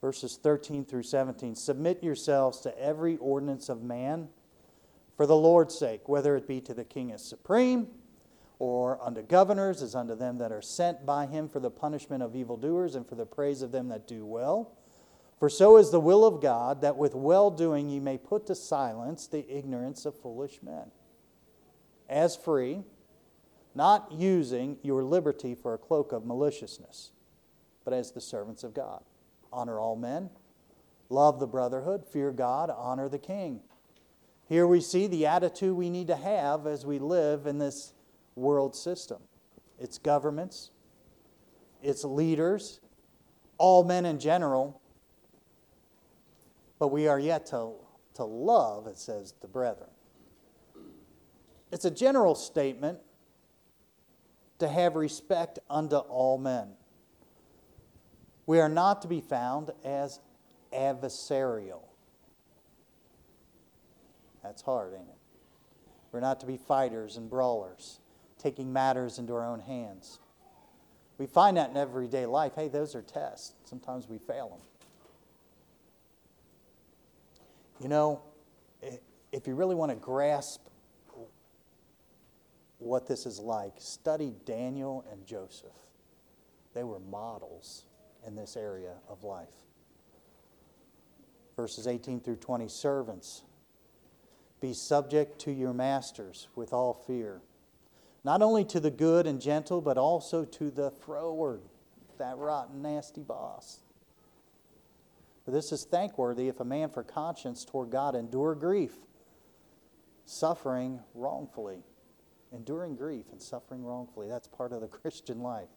Verses 0.01 0.39
13 0.41 0.85
through 0.85 1.03
17 1.03 1.57
Submit 1.57 2.03
yourselves 2.03 2.61
to 2.61 2.81
every 2.81 3.17
ordinance 3.17 3.69
of 3.69 3.83
man 3.83 4.29
for 5.17 5.27
the 5.27 5.37
Lord's 5.37 5.77
sake, 5.77 6.09
whether 6.09 6.37
it 6.37 6.47
be 6.47 6.61
to 6.61 6.73
the 6.73 6.85
king 6.85 7.11
as 7.11 7.25
supreme, 7.25 7.89
or 8.61 9.03
unto 9.03 9.21
governors, 9.21 9.83
as 9.83 9.97
unto 9.97 10.15
them 10.15 10.39
that 10.39 10.53
are 10.53 10.63
sent 10.63 11.05
by 11.05 11.27
him 11.27 11.49
for 11.49 11.59
the 11.59 11.71
punishment 11.71 12.23
of 12.23 12.37
evildoers 12.37 12.95
and 12.95 13.09
for 13.09 13.17
the 13.17 13.27
praise 13.27 13.63
of 13.63 13.73
them 13.73 13.89
that 13.89 14.07
do 14.07 14.25
well. 14.25 14.73
For 15.41 15.49
so 15.49 15.77
is 15.77 15.91
the 15.91 16.01
will 16.01 16.25
of 16.25 16.41
God, 16.41 16.83
that 16.83 16.97
with 16.97 17.17
well 17.17 17.51
doing 17.51 17.89
ye 17.89 17.99
may 17.99 18.17
put 18.17 18.47
to 18.47 18.55
silence 18.55 19.27
the 19.27 19.51
ignorance 19.51 20.07
of 20.07 20.15
foolish 20.15 20.63
men. 20.63 20.93
As 22.09 22.37
free, 22.37 22.85
not 23.75 24.13
using 24.13 24.79
your 24.83 25.03
liberty 25.03 25.55
for 25.55 25.75
a 25.75 25.79
cloak 25.79 26.13
of 26.13 26.25
maliciousness, 26.25 27.13
but 27.85 27.95
as 27.95 28.13
the 28.13 28.21
servants 28.21 28.65
of 28.65 28.75
God. 28.75 29.03
Honor 29.53 29.79
all 29.79 29.97
men, 29.97 30.31
love 31.09 31.41
the 31.41 31.47
brotherhood, 31.47 32.05
fear 32.05 32.31
God, 32.31 32.71
honor 32.71 33.09
the 33.09 33.19
king. 33.19 33.61
Here 34.49 34.67
we 34.67 34.81
see 34.81 35.07
the 35.07 35.27
attitude 35.27 35.77
we 35.77 35.91
need 35.91 36.09
to 36.09 36.17
have 36.17 36.67
as 36.67 36.85
we 36.85 36.99
live 36.99 37.47
in 37.47 37.59
this 37.59 37.95
world 38.35 38.75
system 38.75 39.23
its 39.79 39.97
governments, 39.97 40.71
its 41.83 42.05
leaders, 42.05 42.81
all 43.57 43.83
men 43.83 44.05
in 44.05 44.19
general 44.19 44.81
but 46.81 46.89
we 46.89 47.07
are 47.07 47.21
yet 47.21 47.47
to, 47.47 47.75
to 48.15 48.25
love, 48.25 48.89
it 48.89 48.99
says, 48.99 49.35
the 49.43 49.47
brethren. 49.47 49.91
It's 51.71 51.85
a 51.85 51.91
general 51.91 52.35
statement 52.35 52.99
to 54.61 54.69
have 54.69 54.95
respect 54.95 55.59
unto 55.69 55.97
all 55.97 56.39
men. 56.39 56.69
We 58.47 58.61
are 58.61 58.69
not 58.69 59.03
to 59.03 59.09
be 59.09 59.21
found 59.21 59.71
as 59.85 60.21
adversarial. 60.73 61.83
That's 64.43 64.63
hard, 64.63 64.95
ain't 64.95 65.09
it? 65.09 65.19
We're 66.13 66.21
not 66.21 66.41
to 66.41 66.47
be 66.47 66.57
fighters 66.57 67.17
and 67.17 67.29
brawlers, 67.29 68.01
taking 68.39 68.73
matters 68.73 69.19
into 69.19 69.35
our 69.35 69.47
own 69.47 69.61
hands. 69.61 70.19
We 71.19 71.27
find 71.27 71.57
that 71.57 71.71
in 71.71 71.77
everyday 71.77 72.27
life. 72.27 72.53
Hey, 72.57 72.69
those 72.69 72.95
are 72.95 73.03
tests. 73.03 73.53
Sometimes 73.65 74.09
we 74.09 74.19
fail 74.19 74.49
them. 74.49 74.61
You 77.81 77.89
know, 77.89 78.23
if 79.33 79.47
you 79.47 79.55
really 79.55 79.75
want 79.75 79.91
to 79.91 79.97
grasp 79.97 80.67
what 82.81 83.07
this 83.07 83.27
is 83.27 83.39
like, 83.39 83.75
study 83.79 84.35
Daniel 84.45 85.05
and 85.13 85.25
Joseph. 85.27 85.71
They 86.75 86.83
were 86.83 86.99
models 86.99 87.85
in 88.27 88.35
this 88.35 88.57
area 88.57 88.95
of 89.09 89.23
life. 89.23 89.49
Verses 91.57 91.87
18 91.87 92.21
through 92.21 92.37
20 92.37 92.69
Servants, 92.69 93.43
be 94.61 94.73
subject 94.73 95.39
to 95.41 95.53
your 95.53 95.73
masters 95.73 96.49
with 96.55 96.73
all 96.73 96.95
fear, 97.07 97.41
not 98.25 98.43
only 98.43 98.65
to 98.67 98.81
the 98.81 98.91
good 98.91 99.27
and 99.27 99.41
gentle, 99.41 99.81
but 99.81 99.97
also 99.97 100.45
to 100.45 100.71
the 100.71 100.91
froward, 100.91 101.63
that 102.19 102.37
rotten, 102.37 102.83
nasty 102.83 103.23
boss. 103.23 103.81
For 105.45 105.51
this 105.51 105.73
is 105.73 105.85
thankworthy 105.85 106.49
if 106.49 106.61
a 106.61 106.65
man 106.65 106.91
for 106.91 107.03
conscience 107.03 107.65
toward 107.65 107.91
God 107.91 108.15
endure 108.15 108.55
grief, 108.55 108.93
suffering 110.27 111.01
wrongfully. 111.15 111.83
Enduring 112.53 112.97
grief 112.97 113.27
and 113.33 113.41
suffering 113.41 113.85
wrongfully. 113.85 114.29
That's 114.29 114.49
part 114.49 114.73
of 114.73 114.81
the 114.81 114.89
Christian 114.89 115.41
life. 115.41 115.69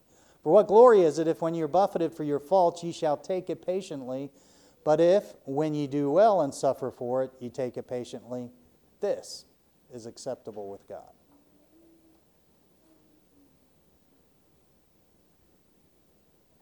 For 0.44 0.52
what 0.52 0.68
glory 0.68 1.02
is 1.02 1.20
it 1.20 1.28
if 1.28 1.42
when 1.42 1.56
you're 1.56 1.68
buffeted 1.68 2.14
for 2.14 2.24
your 2.24 2.40
faults 2.40 2.84
ye 2.84 2.92
shall 2.92 3.18
take 3.18 3.50
it 3.50 3.66
patiently? 3.66 4.30
But 4.84 5.00
if, 5.00 5.36
when 5.46 5.74
ye 5.74 5.88
do 5.88 6.12
well 6.12 6.42
and 6.42 6.54
suffer 6.54 6.92
for 6.92 7.24
it, 7.24 7.32
ye 7.40 7.50
take 7.50 7.78
it 7.78 7.88
patiently, 7.88 8.50
this 9.00 9.46
is 9.94 10.06
acceptable 10.06 10.70
with 10.70 10.86
God. 10.90 11.12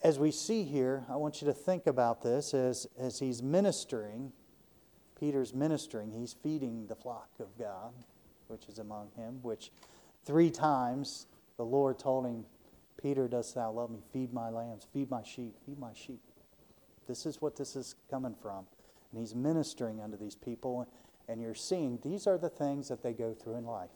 as 0.04 0.18
we 0.18 0.32
see 0.32 0.64
here, 0.64 1.06
I 1.10 1.16
want 1.16 1.42
you 1.42 1.48
to 1.48 1.54
think 1.54 1.86
about 1.86 2.24
this 2.24 2.54
as, 2.54 2.88
as 3.00 3.20
he's 3.20 3.44
ministering. 3.44 4.32
Peter's 5.20 5.54
ministering, 5.54 6.12
he's 6.12 6.34
feeding 6.34 6.88
the 6.88 6.96
flock 6.96 7.30
of 7.40 7.56
God, 7.58 7.94
which 8.48 8.68
is 8.68 8.80
among 8.80 9.12
him, 9.16 9.40
which 9.44 9.72
three 10.26 10.50
times 10.50 11.28
the 11.58 11.66
Lord 11.66 12.00
told 12.00 12.26
him, 12.26 12.46
Peter, 13.02 13.28
dost 13.28 13.56
thou 13.56 13.72
love 13.72 13.90
me? 13.90 14.00
Feed 14.14 14.34
my 14.34 14.50
lambs, 14.50 14.88
feed 14.94 15.10
my 15.10 15.24
sheep, 15.24 15.56
feed 15.66 15.80
my 15.80 15.94
sheep. 15.94 16.22
This 17.08 17.26
is 17.26 17.42
what 17.42 17.56
this 17.56 17.76
is 17.76 17.96
coming 18.10 18.36
from. 18.42 18.66
And 19.12 19.20
he's 19.20 19.36
ministering 19.36 20.00
unto 20.00 20.18
these 20.18 20.36
people, 20.36 20.88
and 21.28 21.42
you're 21.42 21.56
seeing 21.56 22.00
these 22.04 22.28
are 22.28 22.38
the 22.38 22.50
things 22.50 22.88
that 22.90 23.02
they 23.04 23.14
go 23.14 23.34
through 23.34 23.56
in 23.56 23.66
life. 23.66 23.90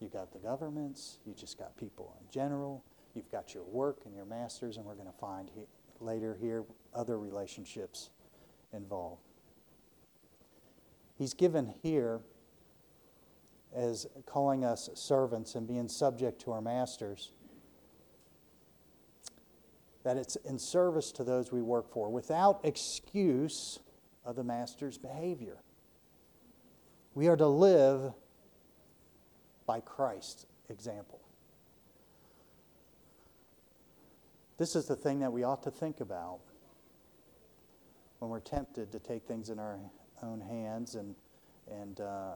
You 0.00 0.08
got 0.08 0.32
the 0.32 0.38
governments, 0.38 1.18
you 1.24 1.34
just 1.34 1.58
got 1.58 1.76
people 1.76 2.16
in 2.20 2.26
general, 2.32 2.82
You've 3.14 3.30
got 3.30 3.54
your 3.54 3.64
work 3.64 4.02
and 4.06 4.14
your 4.14 4.24
masters, 4.24 4.76
and 4.76 4.86
we're 4.86 4.94
going 4.94 5.10
to 5.10 5.18
find 5.18 5.50
he, 5.54 5.62
later 6.00 6.36
here 6.40 6.64
other 6.94 7.18
relationships 7.18 8.10
involved. 8.72 9.22
he's 11.18 11.34
given 11.34 11.74
here 11.82 12.20
as 13.74 14.06
calling 14.26 14.64
us 14.64 14.90
servants 14.94 15.54
and 15.54 15.66
being 15.66 15.88
subject 15.88 16.40
to 16.42 16.52
our 16.52 16.60
masters, 16.60 17.32
that 20.04 20.16
it's 20.16 20.36
in 20.36 20.58
service 20.58 21.12
to 21.12 21.24
those 21.24 21.52
we 21.52 21.62
work 21.62 21.90
for 21.92 22.10
without 22.10 22.60
excuse 22.64 23.78
of 24.24 24.36
the 24.36 24.44
master's 24.44 24.98
behavior. 24.98 25.58
We 27.14 27.28
are 27.28 27.36
to 27.36 27.46
live 27.46 28.12
by 29.66 29.80
Christ's 29.80 30.46
example. 30.68 31.20
This 34.58 34.76
is 34.76 34.86
the 34.86 34.96
thing 34.96 35.20
that 35.20 35.32
we 35.32 35.44
ought 35.44 35.62
to 35.64 35.70
think 35.70 36.00
about 36.00 36.40
when 38.18 38.30
we're 38.30 38.40
tempted 38.40 38.92
to 38.92 38.98
take 38.98 39.24
things 39.24 39.50
in 39.50 39.58
our 39.58 39.78
own 40.22 40.40
hands 40.40 40.94
and, 40.94 41.14
and, 41.70 42.00
uh, 42.00 42.34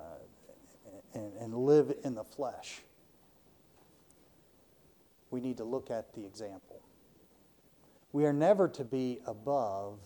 and, 1.16 1.32
and 1.40 1.54
live 1.54 1.92
in 2.04 2.14
the 2.14 2.24
flesh. 2.24 2.82
We 5.30 5.40
need 5.40 5.56
to 5.56 5.64
look 5.64 5.90
at 5.90 6.14
the 6.14 6.24
example. 6.24 6.80
We 8.12 8.26
are 8.26 8.32
never 8.32 8.68
to 8.68 8.84
be 8.84 9.20
above 9.26 9.98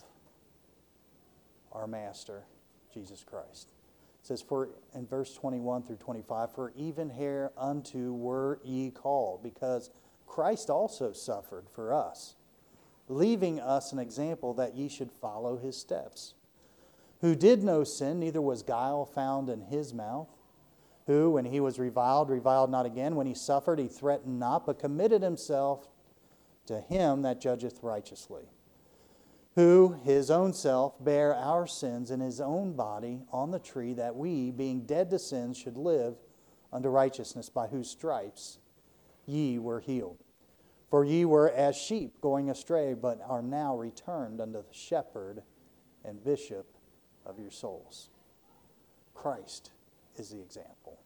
our 1.73 1.87
Master, 1.87 2.45
Jesus 2.93 3.25
Christ. 3.25 3.73
It 4.23 4.27
says, 4.27 4.43
for 4.43 4.71
in 4.95 5.07
verse 5.07 5.35
21 5.35 5.83
through 5.83 5.97
25, 5.97 6.55
for 6.55 6.73
even 6.77 7.11
here 7.11 7.53
unto 7.57 8.13
were 8.13 8.61
ye 8.65 8.91
called, 8.91 9.43
because 9.43 9.91
Christ 10.27 10.71
also 10.71 11.13
suffered 11.13 11.69
for 11.69 11.93
us, 11.93 12.35
leaving 13.09 13.61
us 13.61 13.93
an 13.93 13.99
example 13.99 14.55
that 14.55 14.75
ye 14.75 14.89
should 14.89 15.11
follow 15.11 15.57
his 15.57 15.77
steps. 15.77 16.35
Who 17.21 17.35
did 17.35 17.63
no 17.63 17.85
sin, 17.85 18.21
neither 18.21 18.41
was 18.41 18.63
guile 18.63 19.05
found 19.05 19.49
in 19.49 19.61
his 19.63 19.93
mouth. 19.93 20.29
Who, 21.11 21.33
when 21.33 21.45
he 21.45 21.59
was 21.59 21.79
reviled, 21.81 22.31
reviled 22.31 22.71
not 22.71 22.87
again. 22.87 23.17
When 23.17 23.27
he 23.27 23.35
suffered, 23.35 23.81
he 23.81 23.89
threatened 23.89 24.39
not, 24.39 24.65
but 24.65 24.79
committed 24.79 25.23
himself 25.23 25.89
to 26.67 26.81
him 26.81 27.23
that 27.23 27.41
judgeth 27.41 27.83
righteously 27.83 28.49
who 29.57 29.97
his 30.05 30.31
own 30.31 30.53
self 30.53 31.03
bare 31.03 31.35
our 31.35 31.67
sins 31.67 32.11
in 32.11 32.21
his 32.21 32.41
own 32.41 32.73
body 32.73 33.23
on 33.33 33.51
the 33.51 33.59
tree, 33.59 33.93
that 33.95 34.15
we, 34.15 34.51
being 34.51 34.83
dead 34.83 35.11
to 35.11 35.19
sins, 35.19 35.57
should 35.57 35.77
live 35.77 36.15
unto 36.73 36.89
righteousness, 36.89 37.49
by 37.49 37.67
whose 37.67 37.91
stripes 37.91 38.59
ye 39.27 39.59
were 39.59 39.81
healed. 39.81 40.19
For 40.89 41.05
ye 41.05 41.25
were 41.25 41.51
as 41.51 41.77
sheep 41.77 42.21
going 42.21 42.51
astray, 42.51 42.95
but 42.95 43.21
are 43.29 43.43
now 43.43 43.77
returned 43.77 44.41
unto 44.41 44.63
the 44.63 44.75
shepherd 44.75 45.43
and 46.05 46.23
bishop 46.25 46.67
of 47.27 47.39
your 47.39 47.51
souls. 47.51 48.11
Christ 49.15 49.73
is 50.17 50.31
the 50.31 50.41
example. 50.41 51.00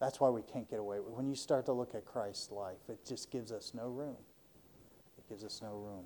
That's 0.00 0.20
why 0.20 0.28
we 0.28 0.42
can't 0.42 0.68
get 0.68 0.78
away. 0.78 0.98
When 0.98 1.26
you 1.26 1.34
start 1.34 1.66
to 1.66 1.72
look 1.72 1.94
at 1.94 2.04
Christ's 2.04 2.50
life, 2.50 2.78
it 2.88 3.04
just 3.06 3.30
gives 3.30 3.50
us 3.50 3.72
no 3.74 3.88
room. 3.88 4.16
It 5.18 5.28
gives 5.28 5.42
us 5.42 5.60
no 5.62 5.72
room 5.72 6.04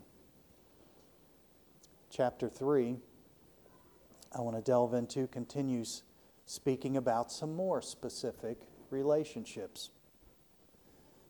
chapter 2.11 2.49
3, 2.49 2.97
I 4.37 4.41
want 4.41 4.57
to 4.57 4.63
delve 4.63 4.95
into, 4.95 5.27
continues 5.29 6.03
speaking 6.45 6.97
about 6.97 7.31
some 7.31 7.55
more 7.55 7.81
specific 7.81 8.59
relationships. 8.91 9.91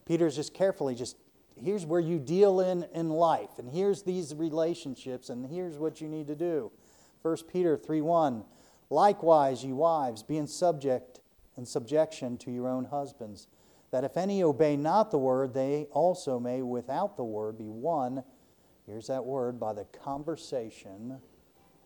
Peter's 0.07 0.37
just 0.37 0.55
carefully 0.55 0.95
just 0.95 1.17
here's 1.55 1.85
where 1.85 2.01
you 2.01 2.19
deal 2.19 2.61
in 2.61 2.87
in 2.95 3.11
life 3.11 3.59
and 3.59 3.69
here's 3.69 4.03
these 4.03 4.35
relationships 4.35 5.29
and 5.29 5.47
here's 5.47 5.77
what 5.77 6.01
you 6.01 6.09
need 6.09 6.27
to 6.27 6.35
do 6.35 6.73
1 7.21 7.37
peter 7.53 7.77
3 7.77 8.01
1 8.01 8.45
likewise 8.89 9.63
you 9.63 9.77
wives 9.77 10.23
be 10.23 10.39
in 10.39 10.47
subject 10.47 11.20
in 11.57 11.67
subjection 11.67 12.37
to 12.39 12.51
your 12.51 12.69
own 12.69 12.85
husbands 12.87 13.49
that 13.91 14.05
if 14.05 14.17
any 14.17 14.43
obey 14.43 14.77
not 14.77 15.11
the 15.11 15.19
word 15.19 15.53
they 15.53 15.87
also 15.91 16.39
may 16.39 16.63
without 16.63 17.17
the 17.17 17.25
word 17.25 17.59
be 17.59 17.69
won 17.69 18.23
here's 18.91 19.07
that 19.07 19.25
word, 19.25 19.61
by 19.61 19.73
the 19.73 19.85
conversation 19.85 21.21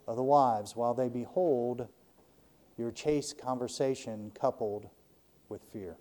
of 0.08 0.16
the 0.16 0.22
wives, 0.22 0.74
while 0.74 0.94
they 0.94 1.08
behold 1.08 1.86
your 2.78 2.90
chaste 2.90 3.38
conversation 3.38 4.32
coupled 4.34 4.88
with 5.48 5.62
fear. 5.64 5.96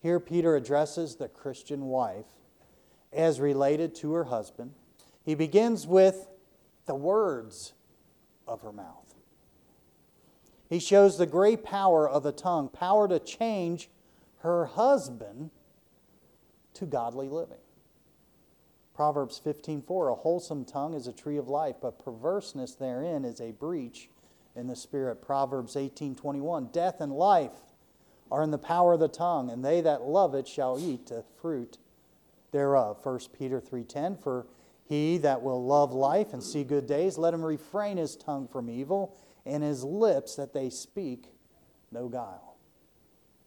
Here, 0.00 0.20
Peter 0.20 0.54
addresses 0.54 1.16
the 1.16 1.28
Christian 1.28 1.86
wife 1.86 2.26
as 3.12 3.40
related 3.40 3.94
to 3.96 4.12
her 4.12 4.24
husband. 4.24 4.72
He 5.24 5.34
begins 5.34 5.86
with 5.86 6.28
the 6.86 6.94
words 6.94 7.72
of 8.46 8.62
her 8.62 8.72
mouth. 8.72 9.07
He 10.68 10.78
shows 10.78 11.16
the 11.16 11.26
great 11.26 11.64
power 11.64 12.08
of 12.08 12.22
the 12.22 12.32
tongue, 12.32 12.68
power 12.68 13.08
to 13.08 13.18
change 13.18 13.88
her 14.40 14.66
husband 14.66 15.50
to 16.74 16.86
godly 16.86 17.28
living. 17.28 17.58
Proverbs 18.94 19.40
15:4 19.42 20.10
A 20.10 20.14
wholesome 20.14 20.64
tongue 20.64 20.92
is 20.92 21.06
a 21.06 21.12
tree 21.12 21.36
of 21.38 21.48
life, 21.48 21.76
but 21.80 21.98
perverseness 21.98 22.74
therein 22.74 23.24
is 23.24 23.40
a 23.40 23.52
breach 23.52 24.10
in 24.54 24.66
the 24.66 24.76
spirit. 24.76 25.22
Proverbs 25.22 25.74
18:21 25.74 26.70
Death 26.72 27.00
and 27.00 27.12
life 27.12 27.74
are 28.30 28.42
in 28.42 28.50
the 28.50 28.58
power 28.58 28.94
of 28.94 29.00
the 29.00 29.08
tongue, 29.08 29.50
and 29.50 29.64
they 29.64 29.80
that 29.80 30.02
love 30.02 30.34
it 30.34 30.46
shall 30.46 30.78
eat 30.78 31.06
the 31.06 31.22
fruit 31.40 31.78
thereof. 32.50 32.98
1 33.00 33.32
Peter 33.32 33.60
3:10 33.60 34.16
For 34.16 34.46
he 34.84 35.16
that 35.18 35.42
will 35.42 35.64
love 35.64 35.92
life 35.92 36.32
and 36.32 36.42
see 36.42 36.64
good 36.64 36.86
days, 36.86 37.16
let 37.16 37.32
him 37.32 37.44
refrain 37.44 37.96
his 37.96 38.16
tongue 38.16 38.48
from 38.48 38.68
evil 38.68 39.16
and 39.48 39.62
his 39.62 39.82
lips 39.82 40.36
that 40.36 40.52
they 40.52 40.68
speak 40.68 41.32
no 41.90 42.08
guile. 42.08 42.56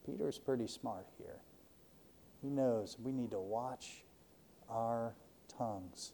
Peter 0.05 0.27
is 0.27 0.39
pretty 0.39 0.67
smart 0.67 1.05
here. 1.17 1.37
He 2.41 2.49
knows 2.49 2.97
we 3.01 3.11
need 3.11 3.31
to 3.31 3.39
watch 3.39 4.03
our 4.67 5.13
tongues. 5.47 6.13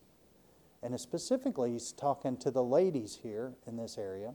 And 0.83 0.99
specifically, 0.99 1.71
he's 1.71 1.93
talking 1.93 2.35
to 2.37 2.51
the 2.51 2.63
ladies 2.63 3.19
here 3.23 3.53
in 3.65 3.77
this 3.77 3.97
area. 3.97 4.33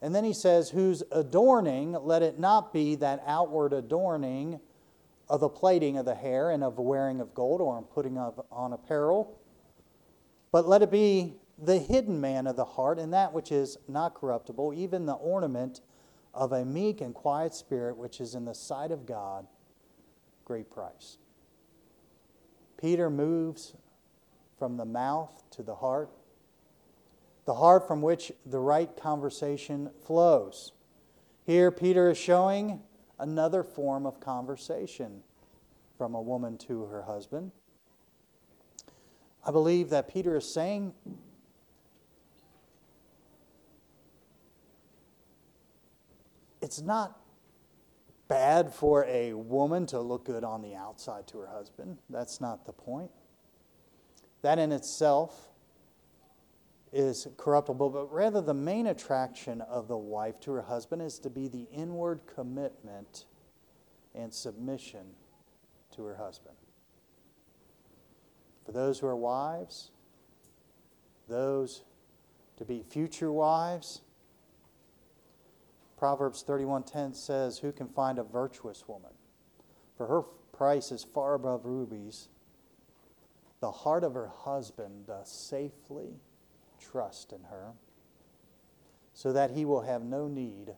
And 0.00 0.14
then 0.14 0.22
he 0.22 0.32
says, 0.32 0.70
Whose 0.70 1.02
adorning, 1.10 1.92
let 1.92 2.22
it 2.22 2.38
not 2.38 2.72
be 2.72 2.94
that 2.96 3.22
outward 3.26 3.72
adorning 3.72 4.60
of 5.28 5.40
the 5.40 5.48
plaiting 5.48 5.98
of 5.98 6.04
the 6.04 6.14
hair 6.14 6.50
and 6.50 6.62
of 6.62 6.76
the 6.76 6.82
wearing 6.82 7.20
of 7.20 7.34
gold 7.34 7.60
or 7.60 7.82
putting 7.82 8.16
of, 8.16 8.40
on 8.52 8.72
apparel, 8.72 9.38
but 10.52 10.68
let 10.68 10.82
it 10.82 10.90
be 10.90 11.34
the 11.58 11.78
hidden 11.78 12.20
man 12.20 12.46
of 12.46 12.56
the 12.56 12.64
heart 12.64 12.98
and 12.98 13.12
that 13.12 13.32
which 13.32 13.52
is 13.52 13.78
not 13.88 14.14
corruptible, 14.14 14.72
even 14.74 15.06
the 15.06 15.14
ornament 15.14 15.80
of 16.32 16.52
a 16.52 16.64
meek 16.64 17.00
and 17.00 17.14
quiet 17.14 17.54
spirit, 17.54 17.96
which 17.96 18.20
is 18.20 18.34
in 18.34 18.44
the 18.44 18.54
sight 18.54 18.90
of 18.90 19.06
God 19.06 19.46
great 20.44 20.70
price. 20.70 21.18
Peter 22.76 23.08
moves 23.08 23.74
from 24.58 24.76
the 24.76 24.84
mouth 24.84 25.42
to 25.50 25.62
the 25.62 25.76
heart, 25.76 26.10
the 27.46 27.54
heart 27.54 27.86
from 27.86 28.02
which 28.02 28.32
the 28.44 28.58
right 28.58 28.96
conversation 28.96 29.90
flows. 30.04 30.72
Here, 31.44 31.70
Peter 31.70 32.10
is 32.10 32.18
showing 32.18 32.80
another 33.18 33.62
form 33.62 34.06
of 34.06 34.20
conversation 34.20 35.22
from 35.96 36.14
a 36.14 36.20
woman 36.20 36.58
to 36.58 36.84
her 36.86 37.02
husband. 37.02 37.52
I 39.46 39.50
believe 39.50 39.90
that 39.90 40.12
Peter 40.12 40.36
is 40.36 40.52
saying 40.52 40.94
it's 46.64 46.80
not 46.80 47.20
bad 48.26 48.72
for 48.72 49.04
a 49.04 49.34
woman 49.34 49.84
to 49.84 50.00
look 50.00 50.24
good 50.24 50.44
on 50.44 50.62
the 50.62 50.74
outside 50.74 51.26
to 51.26 51.38
her 51.38 51.46
husband. 51.46 51.98
That's 52.08 52.40
not 52.40 52.64
the 52.64 52.72
point. 52.72 53.10
That 54.40 54.58
in 54.58 54.72
itself 54.72 55.50
is 56.90 57.28
corruptible, 57.36 57.90
but 57.90 58.10
rather 58.10 58.40
the 58.40 58.54
main 58.54 58.86
attraction 58.86 59.60
of 59.60 59.88
the 59.88 59.98
wife 59.98 60.40
to 60.40 60.52
her 60.52 60.62
husband 60.62 61.02
is 61.02 61.18
to 61.18 61.28
be 61.28 61.48
the 61.48 61.66
inward 61.70 62.20
commitment 62.34 63.26
and 64.14 64.32
submission 64.32 65.04
to 65.94 66.04
her 66.04 66.16
husband. 66.16 66.56
For 68.64 68.72
those 68.72 69.00
who 69.00 69.06
are 69.06 69.16
wives, 69.16 69.90
those 71.28 71.82
to 72.56 72.64
be 72.64 72.82
future 72.88 73.30
wives, 73.30 74.00
Proverbs 75.96 76.42
31:10 76.42 77.14
says, 77.14 77.58
"Who 77.58 77.72
can 77.72 77.88
find 77.88 78.18
a 78.18 78.24
virtuous 78.24 78.88
woman? 78.88 79.12
For 79.96 80.06
her 80.06 80.22
price 80.22 80.90
is 80.92 81.04
far 81.04 81.34
above 81.34 81.64
rubies. 81.64 82.28
The 83.60 83.70
heart 83.70 84.04
of 84.04 84.14
her 84.14 84.28
husband 84.28 85.06
does 85.06 85.30
safely 85.30 86.20
trust 86.78 87.32
in 87.32 87.44
her, 87.44 87.74
so 89.14 89.32
that 89.32 89.52
he 89.52 89.64
will 89.64 89.82
have 89.82 90.04
no 90.04 90.28
need 90.28 90.76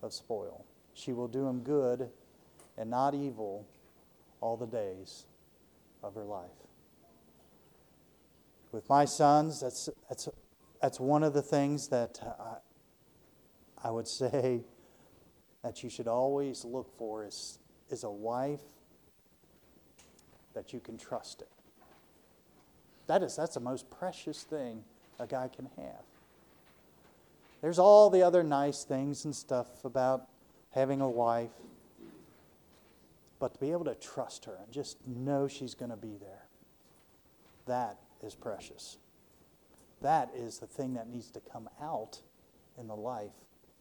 of 0.00 0.12
spoil. 0.12 0.64
She 0.94 1.12
will 1.12 1.28
do 1.28 1.46
him 1.46 1.62
good 1.62 2.12
and 2.76 2.88
not 2.88 3.14
evil 3.14 3.66
all 4.40 4.56
the 4.56 4.66
days 4.66 5.26
of 6.02 6.14
her 6.14 6.24
life." 6.24 6.50
With 8.70 8.88
my 8.88 9.04
sons, 9.04 9.60
that's, 9.60 9.90
that's, 10.08 10.28
that's 10.80 10.98
one 10.98 11.22
of 11.22 11.34
the 11.34 11.42
things 11.42 11.88
that 11.88 12.18
I, 12.22 12.56
I 13.82 13.90
would 13.90 14.06
say 14.06 14.62
that 15.62 15.82
you 15.82 15.90
should 15.90 16.08
always 16.08 16.64
look 16.64 16.96
for 16.96 17.24
is, 17.24 17.58
is 17.90 18.04
a 18.04 18.10
wife 18.10 18.60
that 20.54 20.72
you 20.72 20.80
can 20.80 20.98
trust 20.98 21.42
in. 21.42 21.48
That 23.06 23.22
is, 23.22 23.36
that's 23.36 23.54
the 23.54 23.60
most 23.60 23.90
precious 23.90 24.42
thing 24.44 24.84
a 25.18 25.26
guy 25.26 25.48
can 25.48 25.68
have. 25.76 26.04
There's 27.60 27.78
all 27.78 28.10
the 28.10 28.22
other 28.22 28.42
nice 28.42 28.84
things 28.84 29.24
and 29.24 29.34
stuff 29.34 29.84
about 29.84 30.28
having 30.70 31.00
a 31.00 31.08
wife, 31.08 31.50
but 33.38 33.54
to 33.54 33.60
be 33.60 33.72
able 33.72 33.84
to 33.84 33.94
trust 33.94 34.44
her 34.44 34.56
and 34.62 34.72
just 34.72 34.96
know 35.06 35.48
she's 35.48 35.74
going 35.74 35.90
to 35.90 35.96
be 35.96 36.16
there, 36.20 36.46
that 37.66 37.98
is 38.22 38.34
precious. 38.34 38.98
That 40.00 40.30
is 40.34 40.58
the 40.58 40.66
thing 40.66 40.94
that 40.94 41.08
needs 41.08 41.30
to 41.32 41.40
come 41.40 41.68
out 41.80 42.20
in 42.78 42.88
the 42.88 42.96
life 42.96 43.32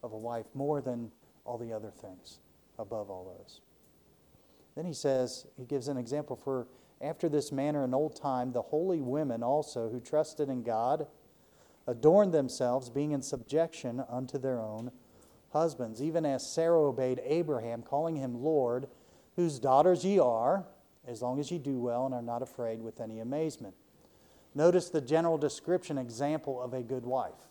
of 0.04 0.14
a 0.14 0.18
wife 0.18 0.48
more 0.54 0.82
than 0.82 1.12
all 1.46 1.58
the 1.58 1.74
other 1.74 1.92
things, 1.92 2.40
above 2.78 3.10
all 3.10 3.36
those. 3.38 3.62
Then 4.76 4.86
he 4.86 4.94
says, 4.94 5.46
he 5.58 5.66
gives 5.66 5.88
an 5.88 5.98
example 5.98 6.36
for 6.36 6.68
after 7.02 7.28
this 7.28 7.52
manner 7.52 7.84
in 7.84 7.94
old 7.94 8.16
time, 8.16 8.52
the 8.52 8.62
holy 8.62 9.02
women 9.02 9.42
also 9.42 9.90
who 9.90 10.00
trusted 10.00 10.50
in 10.50 10.62
God 10.64 11.08
adorned 11.88 12.32
themselves, 12.32 12.90
being 12.90 13.12
in 13.12 13.22
subjection 13.22 14.04
unto 14.08 14.38
their 14.38 14.60
own 14.60 14.92
husbands, 15.52 16.02
even 16.02 16.26
as 16.26 16.48
Sarah 16.48 16.80
obeyed 16.80 17.20
Abraham, 17.26 17.82
calling 17.82 18.16
him 18.16 18.44
Lord, 18.44 18.88
whose 19.36 19.60
daughters 19.60 20.06
ye 20.06 20.20
are, 20.20 20.66
as 21.08 21.22
long 21.22 21.40
as 21.40 21.52
ye 21.52 21.58
do 21.58 21.80
well 21.80 22.06
and 22.06 22.14
are 22.14 22.22
not 22.22 22.44
afraid 22.44 22.82
with 22.82 23.02
any 23.02 23.20
amazement. 23.20 23.74
Notice 24.54 24.90
the 24.90 25.02
general 25.02 25.38
description 25.38 25.98
example 25.98 26.62
of 26.62 26.74
a 26.74 26.84
good 26.84 27.06
wife. 27.06 27.50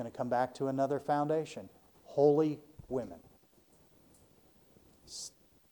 Going 0.00 0.10
to 0.10 0.16
come 0.16 0.30
back 0.30 0.54
to 0.54 0.68
another 0.68 0.98
foundation 0.98 1.68
holy 2.04 2.58
women. 2.88 3.18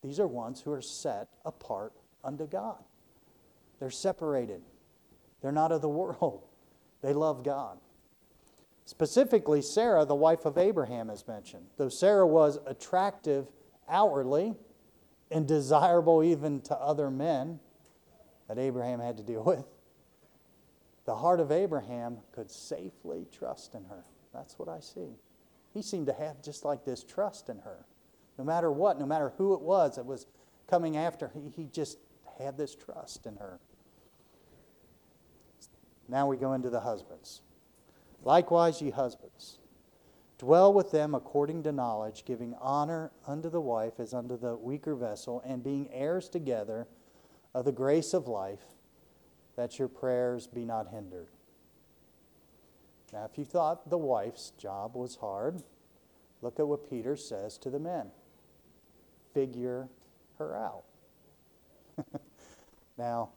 These 0.02 0.20
are 0.20 0.26
ones 0.26 0.60
who 0.60 0.70
are 0.70 0.82
set 0.82 1.28
apart 1.46 1.94
unto 2.22 2.46
God. 2.46 2.76
They're 3.80 3.88
separated, 3.88 4.60
they're 5.40 5.50
not 5.50 5.72
of 5.72 5.80
the 5.80 5.88
world, 5.88 6.44
they 7.00 7.14
love 7.14 7.42
God. 7.42 7.78
Specifically, 8.84 9.62
Sarah, 9.62 10.04
the 10.04 10.14
wife 10.14 10.44
of 10.44 10.58
Abraham, 10.58 11.08
is 11.08 11.26
mentioned. 11.26 11.64
Though 11.78 11.88
Sarah 11.88 12.26
was 12.26 12.58
attractive 12.66 13.46
outwardly 13.88 14.56
and 15.30 15.48
desirable 15.48 16.22
even 16.22 16.60
to 16.62 16.76
other 16.76 17.10
men 17.10 17.60
that 18.46 18.58
Abraham 18.58 19.00
had 19.00 19.16
to 19.16 19.22
deal 19.22 19.42
with, 19.42 19.64
the 21.06 21.16
heart 21.16 21.40
of 21.40 21.50
Abraham 21.50 22.18
could 22.32 22.50
safely 22.50 23.26
trust 23.32 23.74
in 23.74 23.86
her. 23.86 24.04
That's 24.32 24.58
what 24.58 24.68
I 24.68 24.80
see. 24.80 25.16
He 25.72 25.82
seemed 25.82 26.06
to 26.06 26.12
have 26.12 26.42
just 26.42 26.64
like 26.64 26.84
this 26.84 27.04
trust 27.04 27.48
in 27.48 27.58
her. 27.58 27.84
No 28.38 28.44
matter 28.44 28.70
what, 28.70 28.98
no 28.98 29.06
matter 29.06 29.32
who 29.36 29.54
it 29.54 29.60
was 29.60 29.96
that 29.96 30.06
was 30.06 30.26
coming 30.68 30.96
after, 30.96 31.30
he, 31.34 31.50
he 31.56 31.64
just 31.66 31.98
had 32.38 32.56
this 32.56 32.74
trust 32.74 33.26
in 33.26 33.36
her. 33.36 33.58
Now 36.08 36.26
we 36.26 36.36
go 36.36 36.52
into 36.54 36.70
the 36.70 36.80
husbands. 36.80 37.42
Likewise, 38.24 38.80
ye 38.80 38.90
husbands, 38.90 39.58
dwell 40.38 40.72
with 40.72 40.90
them 40.90 41.14
according 41.14 41.62
to 41.64 41.72
knowledge, 41.72 42.24
giving 42.24 42.54
honor 42.60 43.10
unto 43.26 43.50
the 43.50 43.60
wife 43.60 44.00
as 44.00 44.14
unto 44.14 44.36
the 44.36 44.56
weaker 44.56 44.94
vessel, 44.94 45.42
and 45.44 45.62
being 45.62 45.88
heirs 45.92 46.28
together 46.28 46.88
of 47.54 47.64
the 47.64 47.72
grace 47.72 48.14
of 48.14 48.26
life, 48.26 48.62
that 49.56 49.78
your 49.78 49.88
prayers 49.88 50.46
be 50.46 50.64
not 50.64 50.88
hindered. 50.88 51.28
Now, 53.12 53.24
if 53.30 53.38
you 53.38 53.44
thought 53.44 53.88
the 53.88 53.98
wife's 53.98 54.50
job 54.58 54.94
was 54.94 55.16
hard, 55.16 55.62
look 56.42 56.60
at 56.60 56.68
what 56.68 56.88
Peter 56.88 57.16
says 57.16 57.56
to 57.58 57.70
the 57.70 57.78
men 57.78 58.10
figure 59.34 59.88
her 60.38 60.56
out. 60.56 60.84
now, 62.98 63.30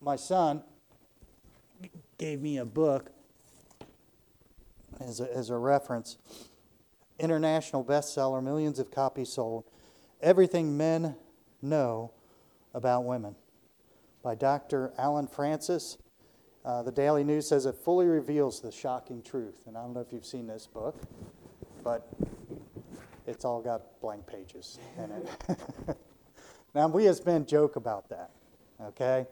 my 0.00 0.16
son 0.16 0.62
gave 2.18 2.40
me 2.40 2.58
a 2.58 2.64
book 2.64 3.10
as 5.00 5.20
a, 5.20 5.36
as 5.36 5.50
a 5.50 5.56
reference 5.56 6.18
international 7.18 7.84
bestseller, 7.84 8.42
millions 8.42 8.78
of 8.78 8.90
copies 8.90 9.32
sold. 9.32 9.64
Everything 10.20 10.76
Men 10.76 11.16
Know 11.62 12.12
About 12.72 13.04
Women 13.04 13.36
by 14.22 14.34
Dr. 14.34 14.92
Alan 14.98 15.26
Francis. 15.26 15.98
Uh, 16.64 16.82
the 16.82 16.92
Daily 16.92 17.24
News 17.24 17.46
says 17.46 17.66
it 17.66 17.76
fully 17.76 18.06
reveals 18.06 18.60
the 18.60 18.72
shocking 18.72 19.22
truth. 19.22 19.66
And 19.66 19.76
I 19.76 19.82
don't 19.82 19.92
know 19.92 20.00
if 20.00 20.12
you've 20.12 20.24
seen 20.24 20.46
this 20.46 20.66
book, 20.66 20.96
but 21.82 22.08
it's 23.26 23.44
all 23.44 23.60
got 23.60 24.00
blank 24.00 24.26
pages 24.26 24.78
in 24.96 25.10
it. 25.10 25.96
now, 26.74 26.88
we 26.88 27.06
as 27.06 27.24
men 27.24 27.44
joke 27.44 27.76
about 27.76 28.08
that, 28.08 28.30
okay? 28.82 29.26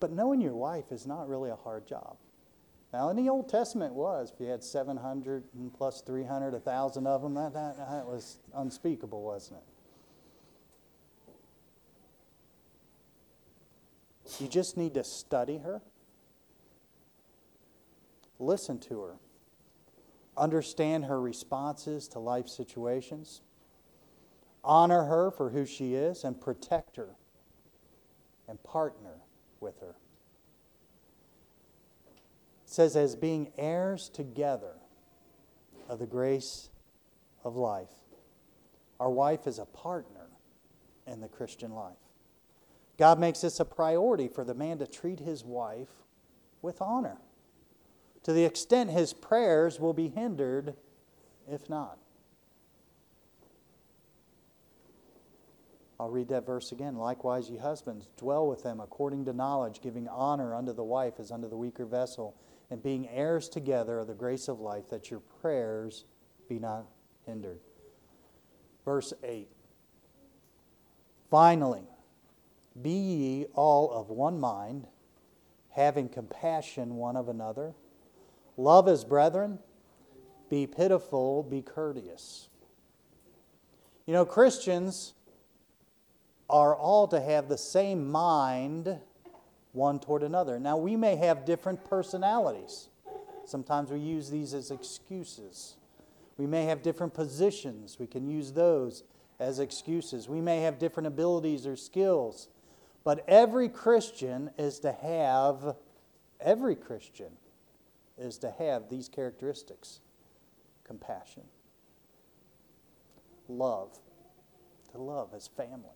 But 0.00 0.10
knowing 0.10 0.40
your 0.40 0.56
wife 0.56 0.90
is 0.90 1.06
not 1.06 1.28
really 1.28 1.50
a 1.50 1.56
hard 1.56 1.86
job. 1.86 2.16
Now, 2.92 3.10
in 3.10 3.16
the 3.16 3.28
Old 3.28 3.48
Testament, 3.48 3.94
was 3.94 4.32
if 4.32 4.40
you 4.40 4.46
had 4.46 4.62
700 4.62 5.44
and 5.54 5.72
plus 5.72 6.00
300, 6.00 6.52
1,000 6.52 7.06
of 7.06 7.22
them, 7.22 7.34
that, 7.34 7.52
that, 7.54 7.76
that 7.76 8.06
was 8.06 8.38
unspeakable, 8.54 9.22
wasn't 9.22 9.58
it? 9.58 9.73
You 14.40 14.48
just 14.48 14.76
need 14.76 14.94
to 14.94 15.04
study 15.04 15.58
her, 15.58 15.80
listen 18.38 18.78
to 18.80 19.00
her, 19.02 19.14
understand 20.36 21.04
her 21.04 21.20
responses 21.20 22.08
to 22.08 22.18
life 22.18 22.48
situations, 22.48 23.42
honor 24.62 25.04
her 25.04 25.30
for 25.30 25.50
who 25.50 25.64
she 25.64 25.94
is, 25.94 26.24
and 26.24 26.40
protect 26.40 26.96
her 26.96 27.16
and 28.48 28.62
partner 28.62 29.20
with 29.60 29.80
her. 29.80 29.96
It 32.64 32.70
says, 32.70 32.96
as 32.96 33.14
being 33.14 33.52
heirs 33.56 34.08
together 34.08 34.74
of 35.88 35.98
the 35.98 36.06
grace 36.06 36.70
of 37.44 37.56
life. 37.56 37.90
Our 38.98 39.10
wife 39.10 39.46
is 39.46 39.58
a 39.58 39.66
partner 39.66 40.28
in 41.06 41.20
the 41.20 41.28
Christian 41.28 41.72
life. 41.72 41.96
God 42.98 43.18
makes 43.18 43.40
this 43.40 43.60
a 43.60 43.64
priority 43.64 44.28
for 44.28 44.44
the 44.44 44.54
man 44.54 44.78
to 44.78 44.86
treat 44.86 45.20
his 45.20 45.44
wife 45.44 45.88
with 46.62 46.80
honor, 46.80 47.18
to 48.22 48.32
the 48.32 48.44
extent 48.44 48.90
his 48.90 49.12
prayers 49.12 49.80
will 49.80 49.92
be 49.92 50.08
hindered 50.08 50.74
if 51.50 51.68
not. 51.68 51.98
I'll 55.98 56.10
read 56.10 56.28
that 56.28 56.46
verse 56.46 56.72
again. 56.72 56.96
Likewise, 56.96 57.48
ye 57.48 57.56
husbands, 57.56 58.08
dwell 58.16 58.46
with 58.48 58.62
them 58.62 58.80
according 58.80 59.24
to 59.26 59.32
knowledge, 59.32 59.80
giving 59.80 60.08
honor 60.08 60.54
unto 60.54 60.72
the 60.72 60.82
wife 60.82 61.14
as 61.18 61.30
unto 61.30 61.48
the 61.48 61.56
weaker 61.56 61.86
vessel, 61.86 62.34
and 62.70 62.82
being 62.82 63.08
heirs 63.08 63.48
together 63.48 64.00
of 64.00 64.08
the 64.08 64.14
grace 64.14 64.48
of 64.48 64.60
life, 64.60 64.88
that 64.90 65.10
your 65.10 65.20
prayers 65.40 66.04
be 66.48 66.58
not 66.58 66.86
hindered. 67.26 67.60
Verse 68.84 69.12
8 69.22 69.48
Finally, 71.30 71.84
be 72.80 72.90
ye 72.90 73.46
all 73.54 73.90
of 73.92 74.10
one 74.10 74.38
mind, 74.38 74.86
having 75.70 76.08
compassion 76.08 76.96
one 76.96 77.16
of 77.16 77.28
another. 77.28 77.74
Love 78.56 78.88
as 78.88 79.04
brethren, 79.04 79.58
be 80.48 80.66
pitiful, 80.66 81.42
be 81.42 81.62
courteous. 81.62 82.48
You 84.06 84.12
know, 84.12 84.24
Christians 84.24 85.14
are 86.50 86.76
all 86.76 87.08
to 87.08 87.20
have 87.20 87.48
the 87.48 87.58
same 87.58 88.10
mind 88.10 88.98
one 89.72 89.98
toward 89.98 90.22
another. 90.22 90.60
Now, 90.60 90.76
we 90.76 90.94
may 90.94 91.16
have 91.16 91.44
different 91.44 91.84
personalities. 91.84 92.88
Sometimes 93.44 93.90
we 93.90 93.98
use 93.98 94.30
these 94.30 94.54
as 94.54 94.70
excuses. 94.70 95.76
We 96.36 96.46
may 96.46 96.64
have 96.64 96.82
different 96.82 97.14
positions. 97.14 97.98
We 97.98 98.06
can 98.06 98.28
use 98.28 98.52
those 98.52 99.04
as 99.40 99.58
excuses. 99.58 100.28
We 100.28 100.40
may 100.40 100.60
have 100.60 100.78
different 100.78 101.06
abilities 101.06 101.66
or 101.66 101.76
skills. 101.76 102.48
But 103.04 103.24
every 103.28 103.68
Christian 103.68 104.50
is 104.58 104.80
to 104.80 104.92
have, 104.92 105.76
every 106.40 106.74
Christian 106.74 107.32
is 108.16 108.38
to 108.38 108.50
have 108.50 108.88
these 108.88 109.08
characteristics 109.08 110.00
compassion, 110.84 111.44
love, 113.48 113.98
to 114.92 114.98
love 114.98 115.30
as 115.34 115.48
family 115.48 115.90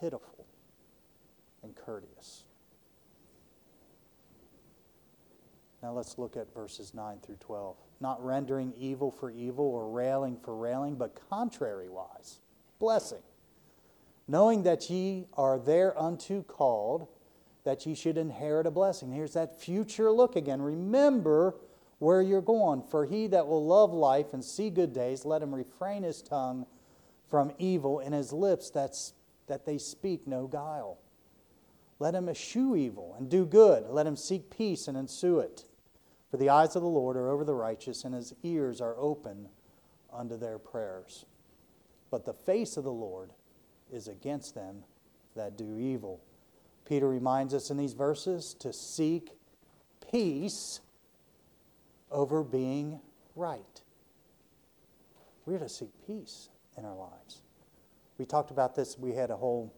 pitiful 0.00 0.46
and 1.62 1.74
courteous. 1.74 2.44
Now 5.82 5.92
let's 5.92 6.18
look 6.18 6.36
at 6.36 6.52
verses 6.52 6.94
9 6.94 7.18
through 7.22 7.36
12. 7.36 7.76
Not 8.00 8.24
rendering 8.24 8.72
evil 8.76 9.10
for 9.10 9.30
evil 9.30 9.64
or 9.64 9.88
railing 9.88 10.36
for 10.36 10.56
railing, 10.56 10.96
but 10.96 11.18
contrariwise, 11.30 12.38
blessing, 12.78 13.22
knowing 14.28 14.62
that 14.64 14.90
ye 14.90 15.26
are 15.34 15.58
thereunto 15.58 16.42
called, 16.42 17.08
that 17.64 17.86
ye 17.86 17.94
should 17.94 18.16
inherit 18.16 18.66
a 18.66 18.70
blessing. 18.70 19.10
Here's 19.10 19.34
that 19.34 19.60
future 19.60 20.10
look 20.10 20.36
again. 20.36 20.62
Remember 20.62 21.54
where 21.98 22.22
you're 22.22 22.42
going. 22.42 22.82
For 22.82 23.04
he 23.06 23.26
that 23.28 23.46
will 23.46 23.64
love 23.64 23.92
life 23.92 24.32
and 24.32 24.44
see 24.44 24.70
good 24.70 24.92
days, 24.92 25.24
let 25.24 25.42
him 25.42 25.54
refrain 25.54 26.02
his 26.02 26.22
tongue 26.22 26.66
from 27.28 27.52
evil 27.58 27.98
and 27.98 28.14
his 28.14 28.32
lips 28.32 28.70
that's, 28.70 29.14
that 29.46 29.66
they 29.66 29.78
speak 29.78 30.26
no 30.26 30.46
guile. 30.46 30.98
Let 31.98 32.14
him 32.14 32.28
eschew 32.28 32.76
evil 32.76 33.14
and 33.18 33.30
do 33.30 33.46
good. 33.46 33.84
Let 33.88 34.06
him 34.06 34.16
seek 34.16 34.50
peace 34.50 34.86
and 34.86 34.96
ensue 34.96 35.38
it. 35.38 35.64
For 36.30 36.36
the 36.36 36.50
eyes 36.50 36.76
of 36.76 36.82
the 36.82 36.88
Lord 36.88 37.16
are 37.16 37.30
over 37.30 37.44
the 37.44 37.54
righteous, 37.54 38.04
and 38.04 38.14
his 38.14 38.34
ears 38.42 38.80
are 38.80 38.96
open 38.98 39.48
unto 40.12 40.36
their 40.36 40.58
prayers. 40.58 41.24
But 42.10 42.24
the 42.26 42.34
face 42.34 42.76
of 42.76 42.84
the 42.84 42.92
Lord 42.92 43.30
is 43.92 44.08
against 44.08 44.54
them 44.54 44.84
that 45.34 45.56
do 45.56 45.78
evil. 45.78 46.20
Peter 46.84 47.08
reminds 47.08 47.54
us 47.54 47.70
in 47.70 47.76
these 47.76 47.92
verses 47.92 48.54
to 48.54 48.72
seek 48.72 49.30
peace 50.10 50.80
over 52.10 52.42
being 52.42 53.00
right. 53.34 53.82
We're 55.44 55.58
to 55.58 55.68
seek 55.68 55.90
peace 56.06 56.48
in 56.76 56.84
our 56.84 56.94
lives. 56.94 57.42
We 58.18 58.24
talked 58.24 58.50
about 58.50 58.74
this, 58.74 58.98
we 58.98 59.12
had 59.12 59.30
a 59.30 59.36
whole 59.36 59.74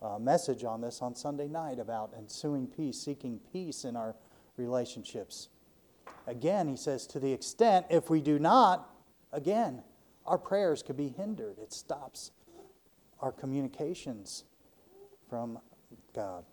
uh, 0.00 0.18
message 0.18 0.64
on 0.64 0.80
this 0.80 1.02
on 1.02 1.14
Sunday 1.14 1.48
night 1.48 1.78
about 1.78 2.12
ensuing 2.16 2.66
peace, 2.66 2.98
seeking 2.98 3.40
peace 3.52 3.84
in 3.84 3.96
our 3.96 4.14
relationships. 4.56 5.48
Again, 6.26 6.68
he 6.68 6.76
says, 6.76 7.06
to 7.08 7.20
the 7.20 7.32
extent 7.32 7.86
if 7.90 8.10
we 8.10 8.20
do 8.20 8.38
not, 8.38 8.90
again, 9.32 9.82
our 10.26 10.38
prayers 10.38 10.82
could 10.82 10.96
be 10.96 11.08
hindered. 11.08 11.58
It 11.58 11.72
stops 11.72 12.30
our 13.20 13.32
communications 13.32 14.44
from 15.28 15.58
God. 16.14 16.44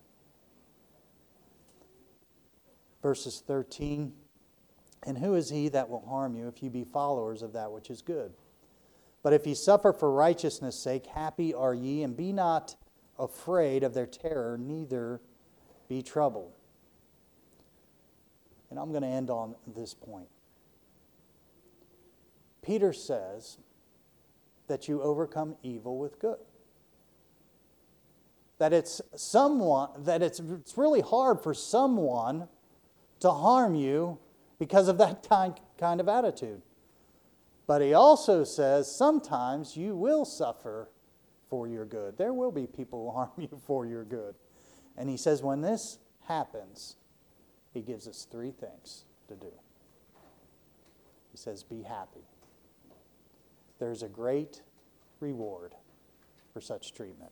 Verses 3.01 3.43
13 3.45 4.13
And 5.03 5.17
who 5.17 5.35
is 5.35 5.49
he 5.49 5.69
that 5.69 5.89
will 5.89 6.05
harm 6.05 6.35
you 6.35 6.47
if 6.47 6.63
you 6.63 6.69
be 6.69 6.83
followers 6.83 7.41
of 7.41 7.53
that 7.53 7.71
which 7.71 7.89
is 7.89 8.01
good? 8.01 8.33
But 9.21 9.33
if 9.33 9.47
ye 9.47 9.55
suffer 9.55 9.91
for 9.91 10.11
righteousness' 10.11 10.79
sake, 10.79 11.07
happy 11.07 11.53
are 11.53 11.73
ye, 11.73 12.03
and 12.03 12.15
be 12.15 12.31
not 12.31 12.75
afraid 13.17 13.83
of 13.83 13.93
their 13.93 14.05
terror, 14.05 14.57
neither 14.57 15.21
be 15.87 16.01
troubled. 16.01 16.53
And 18.69 18.79
I'm 18.79 18.91
going 18.91 19.03
to 19.03 19.07
end 19.07 19.29
on 19.29 19.55
this 19.75 19.93
point. 19.93 20.27
Peter 22.61 22.93
says 22.93 23.57
that 24.67 24.87
you 24.87 25.01
overcome 25.01 25.55
evil 25.63 25.97
with 25.97 26.19
good. 26.19 26.39
That 28.57 28.73
it's 28.73 29.01
someone 29.15 29.89
that 30.05 30.21
it's, 30.21 30.39
it's 30.39 30.77
really 30.77 31.01
hard 31.01 31.41
for 31.41 31.53
someone 31.53 32.47
to 33.19 33.31
harm 33.31 33.75
you 33.75 34.17
because 34.59 34.87
of 34.87 34.97
that 34.99 35.23
kind, 35.29 35.59
kind 35.77 35.99
of 35.99 36.07
attitude. 36.07 36.61
But 37.67 37.81
he 37.81 37.93
also 37.93 38.43
says 38.43 38.93
sometimes 38.93 39.75
you 39.75 39.95
will 39.95 40.25
suffer 40.25 40.89
for 41.49 41.67
your 41.67 41.85
good. 41.85 42.17
There 42.17 42.33
will 42.33 42.51
be 42.51 42.67
people 42.67 43.11
who 43.11 43.11
harm 43.17 43.31
you 43.37 43.59
for 43.65 43.85
your 43.85 44.03
good. 44.03 44.35
And 44.97 45.09
he 45.09 45.17
says 45.17 45.43
when 45.43 45.61
this 45.61 45.99
happens, 46.27 46.95
he 47.73 47.81
gives 47.81 48.07
us 48.07 48.27
three 48.29 48.51
things 48.51 49.05
to 49.27 49.35
do. 49.35 49.51
He 51.31 51.37
says, 51.37 51.63
Be 51.63 51.81
happy. 51.81 52.23
There's 53.79 54.03
a 54.03 54.07
great 54.07 54.61
reward 55.19 55.73
for 56.53 56.61
such 56.61 56.93
treatment. 56.93 57.31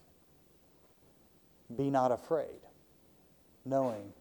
Be 1.75 1.89
not 1.89 2.11
afraid, 2.11 2.61
knowing 3.65 4.13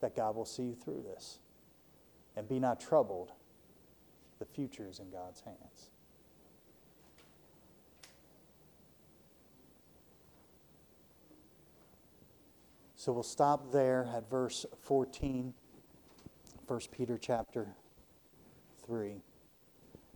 that 0.00 0.14
God 0.14 0.36
will 0.36 0.44
see 0.44 0.62
you 0.62 0.74
through 0.74 1.02
this. 1.02 1.38
And 2.36 2.48
be 2.48 2.60
not 2.60 2.80
troubled, 2.80 3.32
the 4.38 4.44
future 4.44 4.86
is 4.88 5.00
in 5.00 5.10
God's 5.10 5.40
hands. 5.40 5.90
So 12.94 13.12
we'll 13.12 13.22
stop 13.22 13.72
there 13.72 14.08
at 14.14 14.28
verse 14.28 14.66
14, 14.82 15.54
1 16.66 16.80
Peter 16.92 17.16
chapter 17.16 17.68
3, 18.84 19.22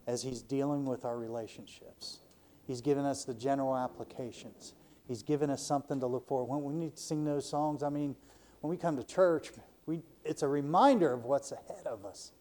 as 0.06 0.22
he's 0.22 0.42
dealing 0.42 0.84
with 0.84 1.04
our 1.04 1.16
relationships. 1.16 2.20
He's 2.66 2.80
given 2.80 3.04
us 3.04 3.24
the 3.24 3.34
general 3.34 3.76
applications. 3.76 4.74
He's 5.06 5.22
given 5.22 5.50
us 5.50 5.62
something 5.62 6.00
to 6.00 6.06
look 6.06 6.26
for. 6.26 6.44
When 6.44 6.62
we 6.62 6.74
need 6.74 6.96
to 6.96 7.02
sing 7.02 7.24
those 7.24 7.48
songs, 7.48 7.82
I 7.82 7.88
mean, 7.88 8.16
when 8.60 8.70
we 8.70 8.76
come 8.76 8.96
to 8.96 9.04
church, 9.04 9.50
we, 9.86 10.02
it's 10.24 10.42
a 10.42 10.48
reminder 10.48 11.12
of 11.12 11.24
what's 11.24 11.52
ahead 11.52 11.86
of 11.86 12.04
us. 12.04 12.32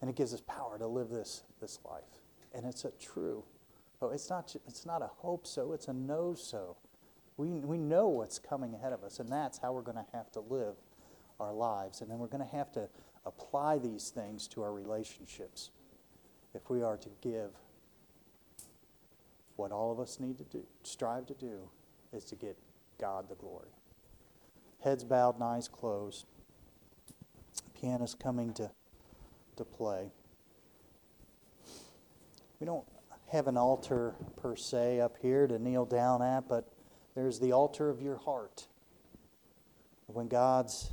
And 0.00 0.08
it 0.08 0.16
gives 0.16 0.32
us 0.32 0.40
power 0.42 0.78
to 0.78 0.86
live 0.86 1.08
this, 1.10 1.42
this 1.60 1.78
life. 1.84 2.02
And 2.54 2.64
it's 2.66 2.84
a 2.84 2.90
true. 3.00 3.44
Oh, 4.02 4.10
it's 4.10 4.30
not, 4.30 4.54
it's 4.66 4.86
not 4.86 5.02
a 5.02 5.06
hope 5.06 5.46
so, 5.46 5.72
it's 5.72 5.88
a 5.88 5.92
know 5.92 6.34
so. 6.34 6.76
We, 7.36 7.48
we 7.48 7.78
know 7.78 8.08
what's 8.08 8.38
coming 8.38 8.74
ahead 8.74 8.92
of 8.92 9.02
us, 9.02 9.18
and 9.18 9.30
that's 9.30 9.58
how 9.58 9.72
we're 9.72 9.82
going 9.82 9.96
to 9.96 10.06
have 10.12 10.30
to 10.32 10.40
live 10.40 10.74
our 11.38 11.52
lives. 11.52 12.00
And 12.02 12.10
then 12.10 12.18
we're 12.18 12.26
going 12.26 12.46
to 12.46 12.56
have 12.56 12.70
to 12.72 12.88
apply 13.24 13.78
these 13.78 14.10
things 14.10 14.46
to 14.48 14.62
our 14.62 14.72
relationships 14.72 15.70
if 16.54 16.68
we 16.68 16.82
are 16.82 16.96
to 16.98 17.08
give 17.22 17.50
what 19.60 19.72
all 19.72 19.92
of 19.92 20.00
us 20.00 20.18
need 20.18 20.38
to 20.38 20.44
do, 20.44 20.64
strive 20.84 21.26
to 21.26 21.34
do, 21.34 21.68
is 22.14 22.24
to 22.24 22.34
get 22.34 22.56
God 22.98 23.28
the 23.28 23.34
glory. 23.34 23.68
Heads 24.82 25.04
bowed 25.04 25.34
and 25.34 25.44
eyes 25.44 25.68
closed. 25.68 26.24
Pianist 27.78 28.18
coming 28.18 28.54
to, 28.54 28.70
to 29.56 29.64
play. 29.66 30.12
We 32.58 32.64
don't 32.64 32.86
have 33.30 33.48
an 33.48 33.58
altar 33.58 34.14
per 34.40 34.56
se 34.56 35.02
up 35.02 35.16
here 35.20 35.46
to 35.46 35.58
kneel 35.58 35.84
down 35.84 36.22
at, 36.22 36.48
but 36.48 36.72
there's 37.14 37.38
the 37.38 37.52
altar 37.52 37.90
of 37.90 38.00
your 38.00 38.16
heart. 38.16 38.66
When 40.06 40.26
God's 40.26 40.90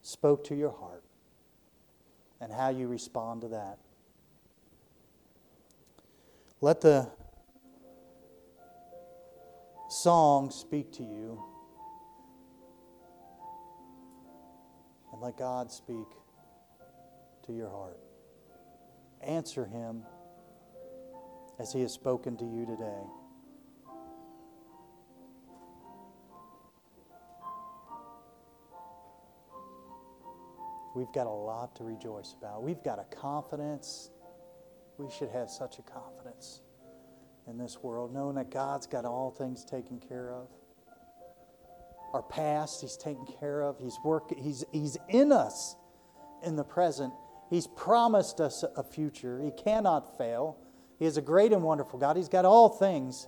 spoke 0.00 0.42
to 0.44 0.54
your 0.54 0.72
heart 0.72 1.04
and 2.40 2.50
how 2.50 2.70
you 2.70 2.88
respond 2.88 3.42
to 3.42 3.48
that. 3.48 3.78
Let 6.62 6.80
the 6.80 7.10
song 9.88 10.50
speak 10.50 10.92
to 10.92 11.02
you 11.02 11.42
and 15.12 15.20
let 15.20 15.36
God 15.36 15.70
speak 15.70 16.06
to 17.46 17.52
your 17.52 17.70
heart. 17.70 17.98
Answer 19.22 19.64
Him 19.64 20.02
as 21.58 21.72
He 21.72 21.80
has 21.82 21.92
spoken 21.92 22.36
to 22.38 22.44
you 22.44 22.66
today. 22.66 23.02
We've 30.94 31.12
got 31.12 31.26
a 31.26 31.30
lot 31.30 31.74
to 31.76 31.84
rejoice 31.84 32.34
about. 32.38 32.62
We've 32.62 32.82
got 32.82 33.00
a 33.00 33.16
confidence. 33.16 34.10
We 34.96 35.10
should 35.10 35.30
have 35.30 35.50
such 35.50 35.80
a 35.80 35.82
confidence 35.82 36.60
in 37.48 37.58
this 37.58 37.78
world, 37.82 38.12
knowing 38.12 38.36
that 38.36 38.50
God's 38.50 38.86
got 38.86 39.04
all 39.04 39.30
things 39.30 39.64
taken 39.64 39.98
care 40.00 40.32
of. 40.32 40.48
Our 42.12 42.22
past, 42.22 42.80
He's 42.80 42.96
taken 42.96 43.26
care 43.40 43.62
of. 43.62 43.78
He's 43.78 43.98
working, 44.04 44.38
He's 44.38 44.64
He's 44.72 44.96
in 45.08 45.32
us 45.32 45.76
in 46.44 46.56
the 46.56 46.64
present. 46.64 47.12
He's 47.50 47.66
promised 47.66 48.40
us 48.40 48.64
a 48.76 48.82
future. 48.82 49.40
He 49.40 49.50
cannot 49.50 50.16
fail. 50.16 50.58
He 50.98 51.04
is 51.04 51.16
a 51.16 51.22
great 51.22 51.52
and 51.52 51.62
wonderful 51.62 51.98
God. 51.98 52.16
He's 52.16 52.28
got 52.28 52.44
all 52.44 52.68
things 52.68 53.26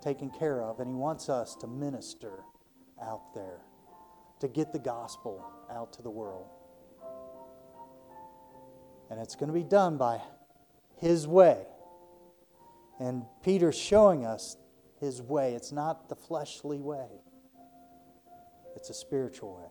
taken 0.00 0.30
care 0.30 0.62
of, 0.62 0.80
and 0.80 0.88
He 0.88 0.94
wants 0.94 1.28
us 1.28 1.54
to 1.56 1.66
minister 1.66 2.40
out 3.02 3.34
there, 3.34 3.60
to 4.40 4.48
get 4.48 4.72
the 4.72 4.78
gospel 4.78 5.44
out 5.70 5.92
to 5.94 6.02
the 6.02 6.10
world. 6.10 6.48
And 9.10 9.20
it's 9.20 9.34
going 9.34 9.48
to 9.48 9.54
be 9.54 9.64
done 9.64 9.96
by 9.96 10.20
His 10.96 11.26
way. 11.26 11.66
And 13.00 13.24
Peter's 13.42 13.76
showing 13.76 14.24
us 14.24 14.56
His 15.00 15.20
way. 15.20 15.54
It's 15.54 15.72
not 15.72 16.08
the 16.08 16.16
fleshly 16.16 16.80
way, 16.80 17.08
it's 18.76 18.90
a 18.90 18.94
spiritual 18.94 19.56
way. 19.56 19.70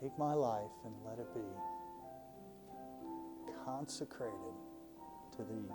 Take 0.00 0.18
my 0.18 0.34
life 0.34 0.70
and 0.84 0.94
let 1.04 1.18
it 1.18 1.32
be 1.34 1.40
consecrated 3.64 4.54
to 5.36 5.42
Thee. 5.42 5.72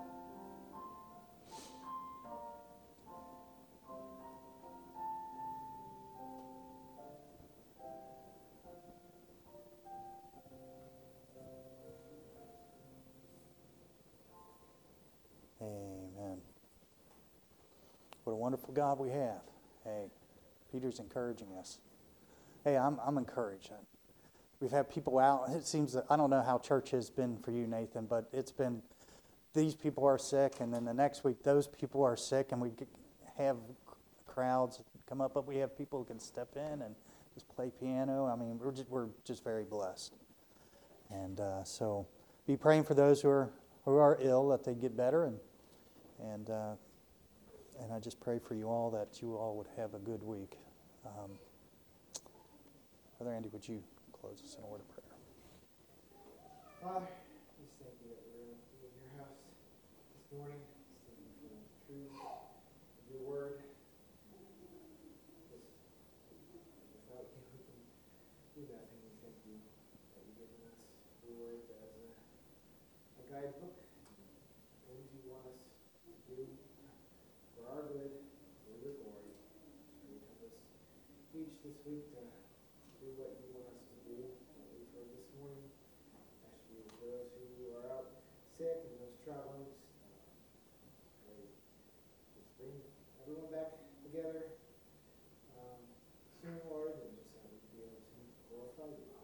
Wonderful 18.26 18.74
God 18.74 19.00
we 19.00 19.10
have. 19.10 19.42
Hey, 19.84 20.12
Peter's 20.72 21.00
encouraging 21.00 21.48
us. 21.60 21.80
Hey, 22.64 22.78
I'm, 22.78 23.00
I'm 23.06 23.18
encouraged. 23.18 23.72
We've 24.60 24.72
had 24.72 24.90
people 24.90 25.18
out. 25.18 25.50
It 25.50 25.66
seems 25.66 25.94
that 25.94 26.06
I 26.10 26.16
don't 26.16 26.30
know 26.30 26.42
how 26.42 26.60
church 26.60 26.92
has 26.92 27.10
been 27.10 27.38
for 27.38 27.52
you, 27.52 27.66
Nathan, 27.66 28.06
but 28.06 28.30
it's 28.32 28.52
been 28.52 28.82
these 29.54 29.76
people 29.76 30.06
are 30.06 30.18
sick, 30.18 30.60
and 30.60 30.74
then 30.74 30.86
the 30.86 30.94
next 30.94 31.24
week 31.24 31.44
those 31.44 31.68
people 31.68 32.04
are 32.04 32.16
sick, 32.16 32.52
and 32.52 32.62
we 32.62 32.72
have 33.38 33.58
crowds 34.28 34.82
come 35.10 35.20
up, 35.20 35.34
but 35.34 35.46
we 35.46 35.58
have 35.58 35.78
people 35.78 36.00
who 36.00 36.06
can 36.06 36.20
step 36.20 36.50
in 36.56 36.82
and 36.82 36.96
just 37.34 37.50
play 37.50 37.72
piano. 37.80 38.28
I 38.28 38.36
mean, 38.36 38.60
we're 38.60 38.72
just, 38.72 38.90
we're 38.90 39.08
just 39.26 39.44
very 39.44 39.64
blessed. 39.64 40.16
And 41.10 41.40
uh, 41.40 41.64
so 41.64 42.08
be 42.48 42.56
praying 42.56 42.84
for 42.84 42.94
those 42.94 43.22
who 43.22 43.30
are, 43.30 43.50
who 43.84 43.98
are 43.98 44.18
ill 44.22 44.48
that 44.50 44.64
they 44.64 44.74
get 44.74 44.96
better. 44.96 45.26
And, 45.26 45.40
and, 46.22 46.50
uh, 46.50 46.72
and 47.82 47.92
I 47.92 48.00
just 48.00 48.20
pray 48.20 48.40
for 48.40 48.54
you 48.54 48.68
all 48.70 48.92
that 48.92 49.22
you 49.22 49.36
all 49.36 49.56
would 49.58 49.68
have 49.78 49.94
a 49.94 50.00
good 50.00 50.22
week. 50.24 50.58
Um, 51.06 51.32
Brother 53.18 53.36
Andy, 53.36 53.50
would 53.52 53.68
you 53.68 53.82
close 54.14 54.42
us 54.46 54.56
in 54.58 54.64
a 54.64 54.68
word 54.68 54.82
of 54.82 54.90
prayer? 54.94 55.02
Father, 56.82 57.10
just 57.58 57.74
thank 57.82 57.94
you 58.02 58.10
that 58.14 58.22
we're 58.30 58.54
in 58.54 58.94
your 59.02 59.12
house 59.18 59.38
this 60.14 60.26
morning. 60.38 60.62
Just 60.62 61.06
thank 61.10 61.18
you 61.22 61.34
for 61.42 61.50
the 61.54 61.66
truth 61.86 62.14
of 62.22 63.06
your 63.10 63.24
word. 63.26 63.62
Just 65.50 65.70
without 66.94 67.26
you, 67.34 67.42
we 67.54 67.62
can 67.66 67.82
do 68.58 68.62
nothing. 68.74 68.98
We 69.06 69.14
thank 69.26 69.38
you 69.46 69.58
that 69.58 70.22
you've 70.26 70.38
given 70.38 70.62
us 70.70 70.82
your 71.26 71.34
word 71.38 71.62
as 71.70 71.90
a, 71.98 72.06
a 72.10 73.24
guidebook. 73.30 73.74
Things 74.90 75.06
you 75.14 75.22
want 75.30 75.46
us 75.50 75.62
to 75.62 76.14
do 76.30 76.42
for 77.54 77.70
our 77.78 77.86
good, 77.94 78.12
for 78.66 78.74
your 78.82 78.98
glory. 79.06 79.38
So 80.02 80.10
help 80.18 80.42
us 80.50 80.58
each 81.38 81.54
this 81.62 81.78
week 81.86 82.10
to 82.18 82.26
do 83.06 83.08
what 83.22 83.38
you 83.38 83.54
want 83.54 83.70
us 83.78 83.86
to 83.86 83.98
do, 84.10 84.18
what 84.58 84.66
we've 84.74 84.90
heard 84.98 85.10
this 85.14 85.30
morning. 85.38 85.70
Ask 86.50 86.66
you 86.74 86.82
for 86.98 87.06
those 87.08 87.30
who 87.38 87.72
are 87.78 87.86
out 87.94 88.08
sick 88.60 88.84
and 88.84 88.94
those 89.00 89.16
traveling, 89.24 89.66
pray, 91.24 91.40
just 92.36 92.52
bring 92.60 92.76
everyone 93.24 93.50
back 93.50 93.74
together, 94.06 94.54
um, 95.56 95.80
soon, 96.44 96.60
Lord, 96.68 97.00
and 97.00 97.10
just 97.16 97.32
have 97.42 97.48
we 97.48 97.58
be 97.74 97.80
able 97.90 98.02
to 98.06 98.20
glorify 98.52 98.92
you. 98.92 99.08
I 99.08 99.24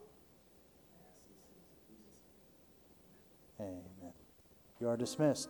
ask 1.05 1.21
these 1.27 1.43
things 1.43 1.67
in 1.69 1.79
Jesus' 1.85 2.23
name. 3.59 3.83
Amen. 3.83 4.15
You 4.87 4.93
are 4.93 4.95
dismissed. 4.95 5.49